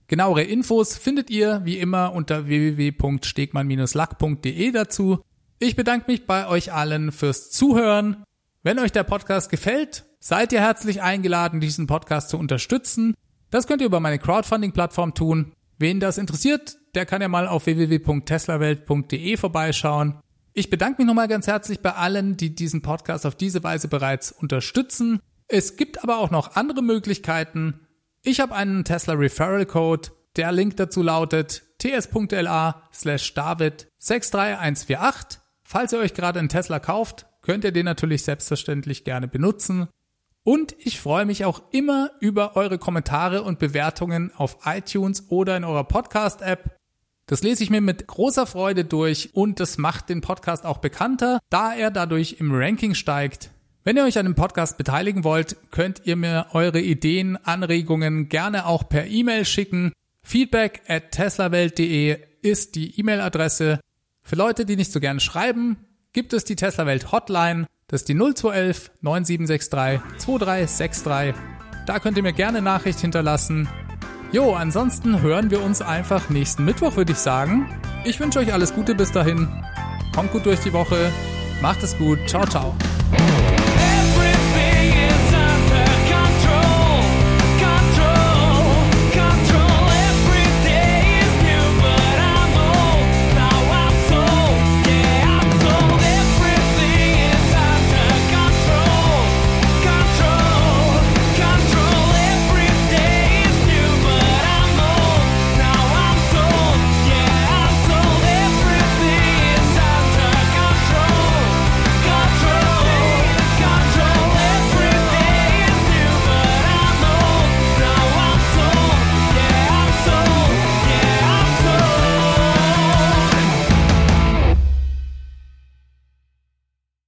Genauere 0.07 0.41
Infos 0.41 0.97
findet 0.97 1.29
ihr 1.29 1.61
wie 1.65 1.77
immer 1.77 2.13
unter 2.13 2.47
www.stegmann-lack.de 2.47 4.71
dazu. 4.71 5.19
Ich 5.59 5.75
bedanke 5.75 6.09
mich 6.09 6.25
bei 6.25 6.47
euch 6.47 6.73
allen 6.73 7.11
fürs 7.11 7.51
Zuhören. 7.51 8.23
Wenn 8.63 8.79
euch 8.79 8.91
der 8.91 9.03
Podcast 9.03 9.51
gefällt, 9.51 10.05
seid 10.19 10.51
ihr 10.51 10.61
herzlich 10.61 11.03
eingeladen, 11.03 11.59
diesen 11.59 11.85
Podcast 11.85 12.29
zu 12.29 12.39
unterstützen. 12.39 13.13
Das 13.51 13.67
könnt 13.67 13.83
ihr 13.83 13.87
über 13.87 13.99
meine 13.99 14.17
Crowdfunding-Plattform 14.17 15.13
tun. 15.13 15.51
Wen 15.77 15.99
das 15.99 16.17
interessiert, 16.17 16.77
der 16.95 17.05
kann 17.05 17.21
ja 17.21 17.27
mal 17.27 17.47
auf 17.47 17.65
www.teslawelt.de 17.65 19.37
vorbeischauen. 19.37 20.19
Ich 20.53 20.69
bedanke 20.69 21.01
mich 21.01 21.07
nochmal 21.07 21.27
ganz 21.27 21.47
herzlich 21.47 21.79
bei 21.79 21.93
allen, 21.93 22.37
die 22.37 22.53
diesen 22.53 22.81
Podcast 22.81 23.25
auf 23.25 23.35
diese 23.35 23.63
Weise 23.63 23.87
bereits 23.87 24.31
unterstützen. 24.31 25.19
Es 25.47 25.77
gibt 25.77 26.03
aber 26.03 26.19
auch 26.19 26.29
noch 26.29 26.55
andere 26.55 26.83
Möglichkeiten. 26.83 27.79
Ich 28.21 28.39
habe 28.39 28.55
einen 28.55 28.85
Tesla 28.85 29.15
Referral 29.15 29.65
Code. 29.65 30.09
Der 30.35 30.51
Link 30.51 30.77
dazu 30.77 31.01
lautet 31.01 31.63
ts.la 31.79 32.83
slash 32.93 33.33
david 33.33 33.87
63148. 33.99 35.39
Falls 35.63 35.93
ihr 35.93 35.99
euch 35.99 36.13
gerade 36.13 36.39
einen 36.39 36.49
Tesla 36.49 36.79
kauft, 36.79 37.25
könnt 37.41 37.63
ihr 37.63 37.71
den 37.71 37.85
natürlich 37.85 38.23
selbstverständlich 38.23 39.03
gerne 39.03 39.27
benutzen. 39.27 39.87
Und 40.43 40.75
ich 40.77 40.99
freue 40.99 41.25
mich 41.25 41.45
auch 41.45 41.61
immer 41.71 42.11
über 42.19 42.55
eure 42.55 42.77
Kommentare 42.77 43.43
und 43.43 43.59
Bewertungen 43.59 44.31
auf 44.35 44.57
iTunes 44.65 45.29
oder 45.29 45.55
in 45.57 45.63
eurer 45.63 45.85
Podcast-App. 45.85 46.75
Das 47.25 47.41
lese 47.41 47.63
ich 47.63 47.69
mir 47.69 47.81
mit 47.81 48.05
großer 48.07 48.45
Freude 48.45 48.83
durch 48.83 49.29
und 49.33 49.59
das 49.59 49.77
macht 49.77 50.09
den 50.09 50.21
Podcast 50.21 50.65
auch 50.65 50.79
bekannter, 50.79 51.39
da 51.49 51.73
er 51.73 51.89
dadurch 51.89 52.37
im 52.39 52.53
Ranking 52.53 52.95
steigt. 52.95 53.51
Wenn 53.85 53.97
ihr 53.97 54.03
euch 54.03 54.17
an 54.17 54.25
dem 54.25 54.35
Podcast 54.35 54.77
beteiligen 54.77 55.23
wollt, 55.23 55.57
könnt 55.71 56.01
ihr 56.05 56.15
mir 56.15 56.47
eure 56.51 56.79
Ideen, 56.79 57.37
Anregungen 57.37 58.29
gerne 58.29 58.65
auch 58.65 58.87
per 58.87 59.07
E-Mail 59.07 59.45
schicken. 59.45 59.93
Feedback 60.21 60.81
at 60.87 61.11
teslawelt.de 61.11 62.17
ist 62.41 62.75
die 62.75 62.99
E-Mail-Adresse. 62.99 63.79
Für 64.21 64.35
Leute, 64.35 64.65
die 64.65 64.77
nicht 64.77 64.91
so 64.91 64.99
gerne 64.99 65.19
schreiben, 65.19 65.77
gibt 66.13 66.33
es 66.33 66.45
die 66.45 66.55
Tesla 66.55 66.85
Welt 66.85 67.11
Hotline. 67.11 67.67
Das 67.87 68.01
ist 68.01 68.09
die 68.09 68.15
0211 68.15 68.91
9763 69.01 70.19
2363. 70.19 71.35
Da 71.85 71.99
könnt 71.99 72.15
ihr 72.15 72.23
mir 72.23 72.33
gerne 72.33 72.61
Nachricht 72.61 72.99
hinterlassen. 72.99 73.67
Jo, 74.33 74.55
ansonsten 74.55 75.21
hören 75.21 75.51
wir 75.51 75.61
uns 75.61 75.83
einfach 75.83 76.31
nächsten 76.31 76.65
Mittwoch, 76.65 76.95
würde 76.95 77.11
ich 77.11 77.19
sagen. 77.19 77.69
Ich 78.03 78.19
wünsche 78.19 78.39
euch 78.39 78.51
alles 78.51 78.73
Gute 78.73 78.95
bis 78.95 79.11
dahin. 79.11 79.47
Kommt 80.15 80.31
gut 80.31 80.47
durch 80.47 80.59
die 80.61 80.73
Woche. 80.73 81.11
Macht 81.61 81.83
es 81.83 81.95
gut. 81.99 82.17
Ciao, 82.25 82.43
ciao. 82.43 82.75